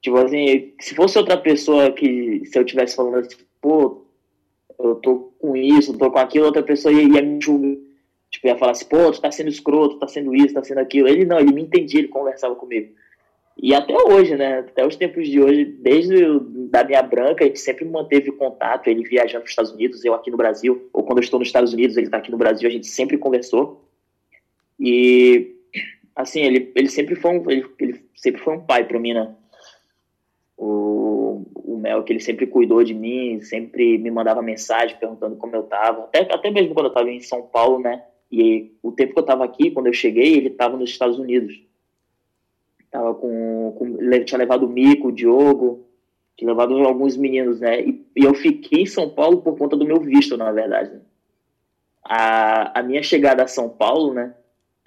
Tipo 0.01 0.17
assim, 0.17 0.73
se 0.79 0.93
fosse 0.93 1.17
outra 1.17 1.37
pessoa 1.37 1.91
que, 1.91 2.43
se 2.45 2.57
eu 2.57 2.65
tivesse 2.65 2.95
falando 2.95 3.17
assim, 3.17 3.37
pô, 3.61 4.05
eu 4.79 4.95
tô 4.95 5.33
com 5.39 5.55
isso, 5.55 5.97
tô 5.97 6.11
com 6.11 6.19
aquilo, 6.19 6.45
outra 6.45 6.63
pessoa 6.63 6.93
ia, 6.93 7.03
ia 7.03 7.21
me 7.21 7.41
julgar. 7.41 7.77
Tipo, 8.29 8.47
ia 8.47 8.57
falar 8.57 8.73
assim, 8.73 8.85
pô, 8.85 9.11
tu 9.11 9.19
tá 9.19 9.31
sendo 9.31 9.49
escroto, 9.49 9.97
tá 9.97 10.07
sendo 10.07 10.35
isso, 10.35 10.53
tá 10.53 10.63
sendo 10.63 10.79
aquilo. 10.79 11.07
Ele 11.07 11.25
não, 11.25 11.39
ele 11.39 11.51
me 11.51 11.63
entendia, 11.63 11.99
ele 11.99 12.09
conversava 12.09 12.55
comigo. 12.55 12.93
E 13.61 13.73
até 13.73 13.93
hoje, 13.93 14.35
né? 14.35 14.59
Até 14.59 14.85
os 14.85 14.95
tempos 14.95 15.27
de 15.27 15.41
hoje, 15.41 15.65
desde 15.65 16.15
da 16.69 16.83
minha 16.83 17.01
branca, 17.01 17.43
a 17.43 17.47
gente 17.47 17.59
sempre 17.59 17.83
manteve 17.85 18.31
contato, 18.31 18.87
ele 18.87 19.03
viajando 19.03 19.41
para 19.41 19.47
os 19.47 19.51
Estados 19.51 19.71
Unidos, 19.71 20.05
eu 20.05 20.13
aqui 20.13 20.31
no 20.31 20.37
Brasil, 20.37 20.89
ou 20.93 21.03
quando 21.03 21.17
eu 21.17 21.23
estou 21.23 21.39
nos 21.39 21.49
Estados 21.49 21.73
Unidos, 21.73 21.97
ele 21.97 22.05
está 22.05 22.17
aqui 22.17 22.31
no 22.31 22.37
Brasil, 22.37 22.69
a 22.69 22.71
gente 22.71 22.87
sempre 22.87 23.17
conversou. 23.17 23.88
E, 24.79 25.55
assim, 26.15 26.41
ele, 26.41 26.71
ele 26.75 26.89
sempre 26.89 27.15
foi 27.15 27.31
um, 27.31 27.49
ele, 27.49 27.65
ele 27.79 28.05
sempre 28.15 28.41
foi 28.41 28.55
um 28.55 28.61
pai 28.61 28.87
para 28.87 28.99
mim, 28.99 29.13
né? 29.13 29.35
O, 30.57 31.45
o 31.55 31.77
Mel, 31.77 32.03
que 32.03 32.13
ele 32.13 32.19
sempre 32.19 32.47
cuidou 32.47 32.83
de 32.83 32.93
mim, 32.93 33.41
sempre 33.41 33.97
me 33.97 34.11
mandava 34.11 34.41
mensagem 34.41 34.97
perguntando 34.97 35.35
como 35.35 35.55
eu 35.55 35.63
tava. 35.63 36.03
Até, 36.03 36.21
até 36.33 36.51
mesmo 36.51 36.73
quando 36.73 36.87
eu 36.87 36.93
tava 36.93 37.09
em 37.09 37.21
São 37.21 37.43
Paulo, 37.43 37.79
né? 37.79 38.03
E 38.31 38.71
o 38.83 38.91
tempo 38.91 39.13
que 39.13 39.19
eu 39.19 39.25
tava 39.25 39.43
aqui, 39.43 39.71
quando 39.71 39.87
eu 39.87 39.93
cheguei, 39.93 40.35
ele 40.35 40.51
tava 40.51 40.77
nos 40.77 40.89
Estados 40.91 41.17
Unidos. 41.17 41.59
Tava 42.91 43.13
com, 43.15 43.73
com 43.77 43.97
tinha 44.25 44.37
levado 44.37 44.65
o 44.65 44.69
Mico, 44.69 45.09
o 45.09 45.11
Diogo, 45.11 45.87
tinha 46.35 46.49
levado 46.49 46.73
alguns 46.85 47.17
meninos, 47.17 47.59
né? 47.59 47.81
E, 47.81 48.05
e, 48.15 48.23
eu 48.23 48.33
fiquei 48.33 48.83
em 48.83 48.85
São 48.85 49.09
Paulo 49.09 49.41
por 49.41 49.57
conta 49.57 49.75
do 49.75 49.85
meu 49.85 49.99
visto, 49.99 50.37
na 50.37 50.51
verdade. 50.51 51.01
A, 52.03 52.79
a 52.79 52.83
minha 52.83 53.03
chegada 53.03 53.43
a 53.43 53.47
São 53.47 53.69
Paulo, 53.69 54.13
né? 54.13 54.33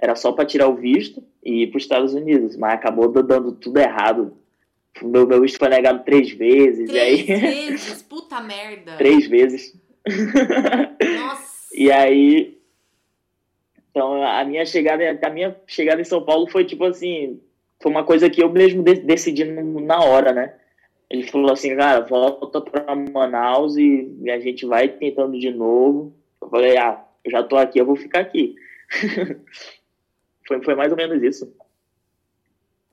Era 0.02 0.16
só 0.16 0.32
para 0.32 0.44
tirar 0.44 0.66
o 0.66 0.74
visto 0.74 1.22
e 1.44 1.62
ir 1.62 1.68
para 1.68 1.76
os 1.76 1.84
Estados 1.84 2.12
Unidos, 2.12 2.56
mas 2.56 2.74
acabou 2.74 3.06
dando 3.08 3.52
tudo 3.52 3.78
errado. 3.78 4.36
Meu, 5.00 5.28
meu 5.28 5.40
visto 5.40 5.60
foi 5.60 5.68
negado 5.68 6.02
três 6.04 6.32
vezes. 6.32 6.90
Três 6.90 7.30
aí... 7.30 7.38
vezes? 7.68 8.02
Puta 8.02 8.40
merda! 8.40 8.96
três 8.96 9.28
vezes. 9.28 9.80
Nossa! 10.04 11.68
e 11.72 11.92
aí. 11.92 12.58
Então, 13.92 14.20
a 14.24 14.44
minha 14.44 14.66
chegada, 14.66 15.20
a 15.22 15.30
minha 15.30 15.56
chegada 15.68 16.00
em 16.00 16.04
São 16.04 16.24
Paulo 16.24 16.48
foi 16.48 16.64
tipo 16.64 16.84
assim, 16.84 17.40
foi 17.80 17.92
uma 17.92 18.02
coisa 18.02 18.28
que 18.28 18.42
eu 18.42 18.50
mesmo 18.50 18.82
decidi 18.82 19.44
na 19.44 20.02
hora, 20.02 20.32
né? 20.32 20.54
Ele 21.08 21.22
falou 21.22 21.52
assim, 21.52 21.76
cara, 21.76 22.00
volta 22.00 22.60
para 22.60 22.96
Manaus 22.96 23.76
e 23.76 24.10
a 24.28 24.40
gente 24.40 24.66
vai 24.66 24.88
tentando 24.88 25.38
de 25.38 25.50
novo. 25.52 26.12
Eu 26.40 26.48
falei, 26.48 26.76
ah, 26.76 27.04
eu 27.24 27.30
já 27.30 27.42
tô 27.44 27.56
aqui, 27.56 27.78
eu 27.78 27.86
vou 27.86 27.94
ficar 27.94 28.18
aqui. 28.18 28.56
foi, 30.46 30.62
foi 30.62 30.74
mais 30.74 30.90
ou 30.90 30.96
menos 30.96 31.22
isso. 31.22 31.52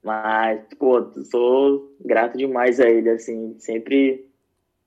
Mas, 0.03 0.61
pô, 0.77 1.11
sou 1.25 1.95
grato 1.99 2.37
demais 2.37 2.79
a 2.79 2.89
ele, 2.89 3.09
assim, 3.09 3.55
sempre 3.59 4.25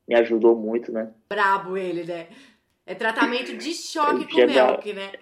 me 0.09 0.15
ajudou 0.15 0.57
muito, 0.57 0.91
né? 0.91 1.13
Brabo 1.29 1.77
ele, 1.77 2.05
né? 2.05 2.29
É 2.87 2.95
tratamento 2.95 3.57
de 3.57 3.73
choque 3.73 4.27
com 4.27 4.47
Melk, 4.47 4.93
né? 4.93 5.13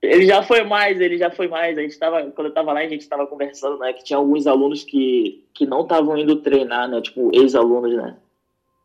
Ele 0.00 0.26
já 0.26 0.42
foi 0.42 0.62
mais, 0.62 1.00
ele 1.00 1.18
já 1.18 1.30
foi 1.30 1.48
mais. 1.48 1.76
A 1.76 1.82
gente 1.82 1.98
tava, 1.98 2.30
quando 2.30 2.48
eu 2.48 2.54
tava 2.54 2.72
lá, 2.72 2.80
a 2.80 2.88
gente 2.88 3.08
tava 3.08 3.26
conversando, 3.26 3.78
né? 3.78 3.92
Que 3.92 4.04
tinha 4.04 4.16
alguns 4.16 4.46
alunos 4.46 4.84
que, 4.84 5.44
que 5.52 5.66
não 5.66 5.82
estavam 5.82 6.16
indo 6.16 6.40
treinar, 6.40 6.88
né? 6.88 7.00
Tipo, 7.00 7.30
ex-alunos, 7.34 7.96
né? 7.96 8.16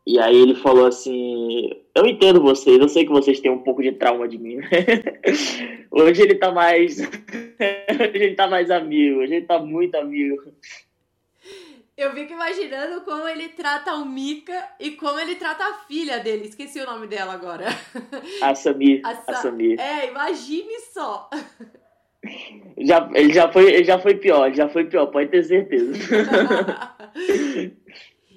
E 0.06 0.18
aí 0.18 0.36
ele 0.36 0.54
falou 0.54 0.86
assim: 0.86 1.70
Eu 1.94 2.06
entendo 2.06 2.42
vocês, 2.42 2.78
eu 2.78 2.88
sei 2.88 3.04
que 3.04 3.12
vocês 3.12 3.40
têm 3.40 3.50
um 3.50 3.62
pouco 3.62 3.82
de 3.82 3.92
trauma 3.92 4.28
de 4.28 4.38
mim. 4.38 4.58
hoje 5.90 6.22
ele 6.22 6.34
tá 6.34 6.52
mais. 6.52 6.98
hoje 7.00 8.10
ele 8.14 8.34
tá 8.34 8.46
mais 8.46 8.70
amigo, 8.70 9.20
hoje 9.20 9.36
ele 9.36 9.46
tá 9.46 9.58
muito 9.58 9.94
amigo. 9.96 10.42
Eu 11.96 12.12
fico 12.12 12.32
imaginando 12.32 13.02
como 13.02 13.26
ele 13.28 13.50
trata 13.50 13.94
o 13.94 14.04
Mika 14.04 14.68
e 14.80 14.92
como 14.92 15.18
ele 15.18 15.36
trata 15.36 15.64
a 15.64 15.74
filha 15.86 16.18
dele. 16.18 16.48
Esqueci 16.48 16.80
o 16.80 16.86
nome 16.86 17.06
dela 17.06 17.32
agora. 17.32 17.66
A 18.42 18.54
Samir. 18.54 19.00
A, 19.06 19.14
Sa... 19.14 19.32
a 19.32 19.34
Samir. 19.36 19.80
É, 19.80 20.08
imagine 20.08 20.80
só. 20.92 21.30
Já, 22.78 23.08
ele, 23.14 23.32
já 23.32 23.50
foi, 23.52 23.72
ele 23.72 23.84
já 23.84 23.98
foi 23.98 24.14
pior, 24.14 24.52
já 24.52 24.68
foi 24.68 24.84
pior, 24.84 25.06
pode 25.06 25.30
ter 25.30 25.44
certeza. 25.44 25.92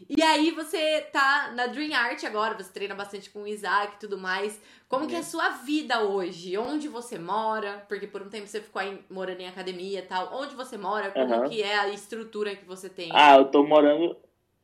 E 0.10 0.22
aí 0.24 0.52
você 0.52 1.02
tá 1.12 1.52
na 1.56 1.68
Dream 1.68 1.94
Art 1.94 2.24
agora, 2.24 2.56
você 2.56 2.72
treina 2.72 2.96
bastante 2.96 3.30
com 3.30 3.44
o 3.44 3.48
Isaac 3.48 3.96
e 3.96 4.00
tudo 4.00 4.18
mais. 4.18 4.62
Como 4.88 5.08
que 5.08 5.16
é 5.16 5.20
a 5.20 5.24
sua 5.24 5.50
vida 5.50 6.02
hoje? 6.02 6.58
Onde 6.58 6.88
você 6.88 7.20
mora? 7.20 7.86
Porque 7.90 8.08
por 8.08 8.22
um 8.22 8.30
tempo 8.30 8.48
você 8.48 8.62
ficou 8.62 8.82
aí, 8.82 9.00
morando 9.10 9.42
em 9.42 9.48
academia 9.48 10.00
e 10.00 10.04
tal. 10.04 10.30
Onde 10.34 10.56
você 10.56 10.78
mora? 10.78 11.12
Como 11.12 11.34
uhum. 11.34 11.50
que 11.50 11.62
é 11.62 11.78
a 11.78 11.90
estrutura 11.90 12.56
que 12.56 12.66
você 12.66 12.88
tem? 12.90 13.10
Ah, 13.14 13.38
eu 13.38 13.46
tô 13.46 13.64
morando... 13.64 14.16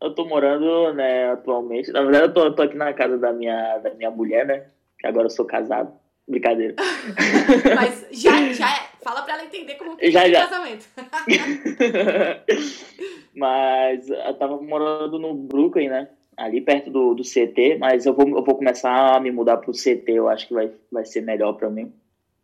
Eu 0.01 0.13
tô 0.13 0.25
morando, 0.25 0.93
né, 0.93 1.31
atualmente. 1.31 1.89
Na 1.93 2.01
verdade, 2.01 2.25
eu 2.25 2.33
tô, 2.33 2.43
eu 2.43 2.53
tô 2.53 2.61
aqui 2.63 2.75
na 2.75 2.91
casa 2.91 3.17
da 3.17 3.31
minha, 3.31 3.77
da 3.77 3.93
minha 3.93 4.11
mulher, 4.11 4.45
né? 4.45 4.65
Que 4.99 5.07
agora 5.07 5.27
eu 5.27 5.29
sou 5.29 5.45
casado. 5.45 5.93
Brincadeira. 6.27 6.75
Mas 7.73 8.05
já, 8.11 8.51
já 8.51 8.69
é. 8.69 8.92
Fala 9.03 9.23
pra 9.23 9.33
ela 9.33 9.45
entender 9.45 9.75
como 9.75 9.97
que 9.97 10.09
já, 10.09 10.27
é 10.27 10.31
já. 10.31 10.47
casamento. 10.47 10.85
mas 13.35 14.09
eu 14.09 14.33
tava 14.35 14.61
morando 14.61 15.19
no 15.19 15.33
Brooklyn, 15.33 15.89
né? 15.89 16.09
Ali 16.37 16.61
perto 16.61 16.89
do, 16.89 17.13
do 17.13 17.23
CT, 17.23 17.77
mas 17.79 18.05
eu 18.05 18.13
vou, 18.13 18.27
eu 18.27 18.43
vou 18.43 18.55
começar 18.55 19.15
a 19.15 19.19
me 19.19 19.29
mudar 19.29 19.57
pro 19.57 19.71
CT, 19.71 20.05
eu 20.07 20.29
acho 20.29 20.47
que 20.47 20.53
vai, 20.53 20.71
vai 20.91 21.05
ser 21.05 21.21
melhor 21.21 21.53
pra 21.53 21.69
mim. 21.69 21.93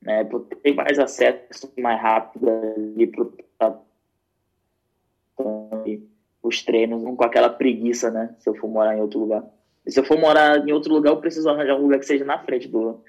Né? 0.01 0.27
Tem 0.61 0.75
mais 0.75 0.99
acesso 0.99 1.71
mais 1.77 1.99
rápido 1.99 2.49
ali 2.49 3.07
pro 3.07 3.33
os 6.41 6.63
treinos, 6.63 7.03
não 7.03 7.15
com 7.15 7.23
aquela 7.23 7.49
preguiça, 7.49 8.09
né? 8.09 8.35
Se 8.39 8.49
eu 8.49 8.55
for 8.55 8.67
morar 8.67 8.97
em 8.97 9.01
outro 9.01 9.19
lugar. 9.19 9.43
E 9.85 9.91
se 9.91 9.99
eu 9.99 10.03
for 10.03 10.17
morar 10.17 10.67
em 10.67 10.71
outro 10.71 10.93
lugar, 10.93 11.11
eu 11.11 11.17
preciso 11.17 11.49
arranjar 11.49 11.75
um 11.75 11.83
lugar 11.83 11.99
que 11.99 12.05
seja 12.05 12.25
na 12.25 12.39
frente 12.39 12.67
do, 12.67 13.03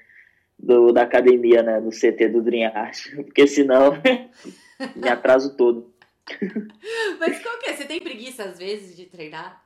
do, 0.61 0.91
da 0.91 1.01
academia, 1.01 1.63
né? 1.63 1.81
Do 1.81 1.89
CT 1.89 2.29
do 2.29 2.41
Dream 2.41 2.71
Art. 2.73 2.97
Porque 3.15 3.47
senão 3.47 3.93
me 4.95 5.09
atraso 5.09 5.55
todo. 5.55 5.91
Mas 7.19 7.41
qual 7.41 7.57
que 7.59 7.69
é? 7.69 7.73
Você 7.73 7.85
tem 7.85 7.99
preguiça 7.99 8.43
às 8.43 8.57
vezes 8.57 8.95
de 8.95 9.05
treinar? 9.05 9.61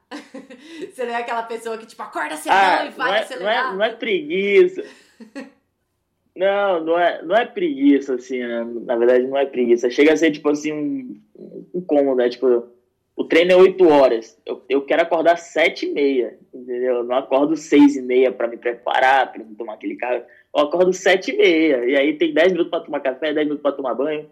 Você 0.89 1.05
não 1.05 1.13
é 1.13 1.17
aquela 1.17 1.43
pessoa 1.43 1.77
que 1.77 1.85
tipo 1.85 2.01
acorda 2.01 2.37
cedão 2.37 2.57
ah, 2.57 2.85
e 2.85 2.89
vai 2.91 3.07
não 3.07 3.15
é, 3.15 3.19
acelerar? 3.19 3.63
Não 3.63 3.71
é, 3.71 3.77
não 3.77 3.83
é 3.85 3.89
preguiça. 3.95 4.83
Não, 6.35 6.83
não 6.83 6.99
é, 6.99 7.21
não 7.23 7.35
é 7.35 7.45
preguiça, 7.45 8.15
assim, 8.15 8.39
né? 8.39 8.65
na 8.83 8.95
verdade 8.97 9.25
não 9.25 9.37
é 9.37 9.45
preguiça. 9.45 9.89
Chega 9.89 10.13
a 10.13 10.17
ser, 10.17 10.31
tipo 10.31 10.49
assim, 10.49 10.73
um, 10.73 11.21
um 11.73 11.81
cômodo, 11.81 12.17
né? 12.17 12.29
Tipo, 12.29 12.67
o 13.15 13.23
treino 13.23 13.53
é 13.53 13.55
8 13.55 13.87
horas. 13.87 14.37
Eu, 14.45 14.61
eu 14.67 14.81
quero 14.81 15.01
acordar 15.01 15.37
7 15.37 15.85
e 15.85 15.93
meia, 15.93 16.37
entendeu? 16.53 16.97
Eu 16.97 17.03
não 17.05 17.15
acordo 17.15 17.55
6 17.55 17.95
e 17.95 18.01
meia 18.01 18.31
para 18.31 18.47
me 18.47 18.57
preparar, 18.57 19.31
para 19.31 19.43
tomar 19.57 19.75
aquele 19.75 19.95
carro. 19.95 20.23
Eu 20.55 20.61
acordo 20.61 20.93
7 20.93 21.31
e 21.31 21.37
meia. 21.37 21.85
E 21.85 21.97
aí 21.97 22.17
tem 22.17 22.33
10 22.33 22.53
minutos 22.53 22.69
para 22.69 22.83
tomar 22.83 23.01
café, 23.01 23.33
10 23.33 23.45
minutos 23.47 23.61
para 23.61 23.75
tomar 23.75 23.93
banho. 23.93 24.29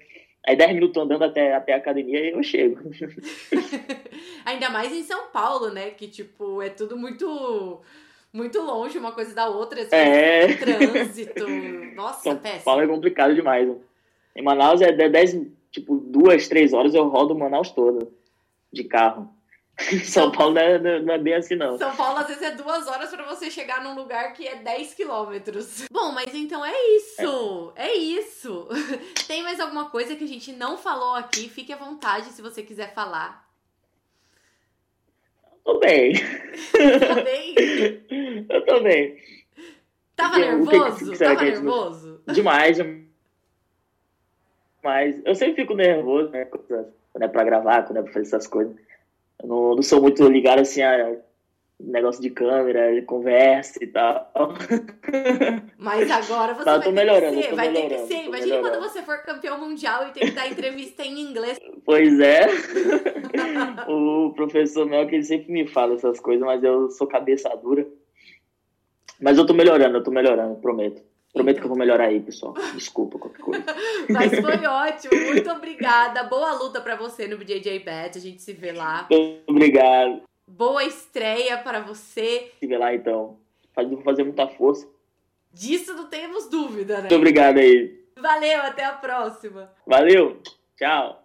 Aí 0.47 0.55
10 0.55 0.73
minutos 0.73 1.01
andando 1.01 1.23
até, 1.23 1.53
até 1.53 1.73
a 1.73 1.77
academia 1.77 2.19
e 2.19 2.31
eu 2.31 2.41
chego. 2.41 2.79
Ainda 4.45 4.69
mais 4.69 4.91
em 4.93 5.03
São 5.03 5.27
Paulo, 5.27 5.69
né? 5.69 5.89
Que, 5.91 6.07
tipo, 6.07 6.61
é 6.61 6.69
tudo 6.69 6.97
muito 6.97 7.81
muito 8.31 8.59
longe 8.61 8.97
uma 8.97 9.11
coisa 9.11 9.35
da 9.35 9.47
outra. 9.47 9.81
Assim, 9.81 9.95
é. 9.95 10.55
Trânsito. 10.55 11.47
Nossa, 11.95 12.23
São 12.23 12.37
péssimo. 12.37 12.63
Paulo 12.63 12.81
é 12.81 12.87
complicado 12.87 13.35
demais. 13.35 13.69
Em 14.35 14.41
Manaus 14.41 14.81
é 14.81 14.91
10, 14.91 15.41
tipo, 15.71 15.95
duas, 15.97 16.47
três 16.47 16.73
horas 16.73 16.93
eu 16.93 17.07
rodo 17.07 17.35
Manaus 17.35 17.69
toda 17.71 18.07
de 18.71 18.83
carro. 18.83 19.32
São 20.05 20.31
Paulo 20.31 20.53
não 20.53 20.61
é, 20.61 21.01
não 21.01 21.13
é, 21.13 21.17
bem 21.17 21.33
assim, 21.33 21.55
não. 21.55 21.77
São 21.77 21.95
Paulo, 21.95 22.19
às 22.19 22.27
vezes, 22.27 22.43
é 22.43 22.51
duas 22.51 22.87
horas 22.87 23.09
para 23.09 23.23
você 23.23 23.49
chegar 23.49 23.83
num 23.83 23.95
lugar 23.95 24.33
que 24.33 24.47
é 24.47 24.55
10 24.55 24.93
quilômetros. 24.93 25.85
Bom, 25.91 26.11
mas 26.11 26.33
então 26.33 26.63
é 26.63 26.73
isso. 26.95 27.73
É. 27.75 27.87
é 27.87 27.95
isso. 27.95 28.67
Tem 29.27 29.41
mais 29.41 29.59
alguma 29.59 29.89
coisa 29.89 30.15
que 30.15 30.23
a 30.23 30.27
gente 30.27 30.51
não 30.51 30.77
falou 30.77 31.15
aqui? 31.15 31.49
Fique 31.49 31.73
à 31.73 31.77
vontade 31.77 32.27
se 32.27 32.41
você 32.41 32.61
quiser 32.61 32.93
falar. 32.93 33.43
Tô 35.63 35.79
bem. 35.79 36.13
Tá 36.13 37.21
bem? 37.23 37.55
Eu 38.49 38.65
tô 38.65 38.81
bem. 38.81 39.17
Tava 40.15 40.37
nervoso? 40.37 41.11
Que, 41.11 41.17
Tava 41.17 41.41
nervoso? 41.41 42.21
Demais, 42.27 42.77
Mas 44.83 45.21
eu 45.25 45.33
sempre 45.33 45.61
fico 45.61 45.73
nervoso, 45.73 46.29
né? 46.29 46.45
Quando 46.45 47.23
é 47.23 47.27
pra 47.29 47.45
gravar, 47.45 47.83
quando 47.83 47.99
é 47.99 48.03
pra 48.03 48.11
fazer 48.11 48.27
essas 48.27 48.45
coisas. 48.45 48.75
Eu 49.43 49.49
não, 49.49 49.75
não 49.75 49.83
sou 49.83 50.01
muito 50.01 50.27
ligado 50.27 50.59
assim 50.59 50.81
a 50.81 51.17
negócio 51.79 52.21
de 52.21 52.29
câmera, 52.29 52.93
de 52.93 53.01
conversa 53.01 53.83
e 53.83 53.87
tal. 53.87 54.31
Mas 55.77 56.09
agora 56.09 56.53
você 56.53 56.63
vai, 56.63 56.91
melhorando, 56.91 57.35
ter 57.35 57.41
que 57.41 57.49
ser, 57.49 57.55
vai 57.55 57.73
ter 57.73 57.89
que 57.89 57.97
ser. 58.07 58.23
Imagina 58.25 58.59
quando 58.61 58.79
você 58.79 59.01
for 59.01 59.17
campeão 59.23 59.59
mundial 59.59 60.07
e 60.07 60.11
tem 60.11 60.23
que 60.23 60.31
dar 60.31 60.47
entrevista 60.47 61.03
em 61.03 61.19
inglês. 61.19 61.59
Pois 61.85 62.19
é. 62.19 62.47
o 63.89 64.33
professor 64.33 64.85
Mel 64.85 65.07
que 65.07 65.15
ele 65.15 65.23
sempre 65.23 65.51
me 65.51 65.67
fala 65.67 65.95
essas 65.95 66.19
coisas, 66.19 66.45
mas 66.45 66.63
eu 66.63 66.89
sou 66.89 67.07
cabeça 67.07 67.49
dura. 67.57 67.85
Mas 69.19 69.37
eu 69.37 69.45
tô 69.45 69.53
melhorando, 69.53 69.97
eu 69.97 70.03
tô 70.03 70.11
melhorando, 70.11 70.55
prometo. 70.55 71.01
Prometo 71.33 71.57
que 71.57 71.63
eu 71.63 71.69
vou 71.69 71.77
melhorar 71.77 72.05
aí, 72.05 72.19
pessoal. 72.19 72.53
Desculpa 72.75 73.17
qualquer 73.17 73.41
coisa. 73.41 73.65
Mas 74.07 74.31
foi 74.39 74.65
ótimo. 74.67 75.19
Muito 75.25 75.49
obrigada. 75.49 76.23
Boa 76.23 76.53
luta 76.53 76.79
para 76.79 76.95
você 76.95 77.27
no 77.27 77.37
BJJ 77.37 77.79
Bet. 77.79 78.17
A 78.17 78.21
gente 78.21 78.41
se 78.41 78.53
vê 78.53 78.71
lá. 78.71 79.07
Muito 79.09 79.41
obrigado. 79.47 80.21
Boa 80.47 80.83
estreia 80.83 81.57
para 81.57 81.79
você. 81.81 82.51
Se 82.59 82.67
vê 82.67 82.77
lá, 82.77 82.93
então. 82.93 83.37
Vou 83.75 84.01
fazer 84.03 84.23
muita 84.23 84.47
força. 84.47 84.87
Disso 85.51 85.95
não 85.95 86.07
temos 86.07 86.47
dúvida, 86.47 86.95
né? 86.95 87.01
Muito 87.01 87.15
obrigado 87.15 87.57
aí. 87.57 88.03
Valeu, 88.15 88.61
até 88.61 88.85
a 88.85 88.93
próxima. 88.93 89.71
Valeu. 89.87 90.39
Tchau. 90.77 91.22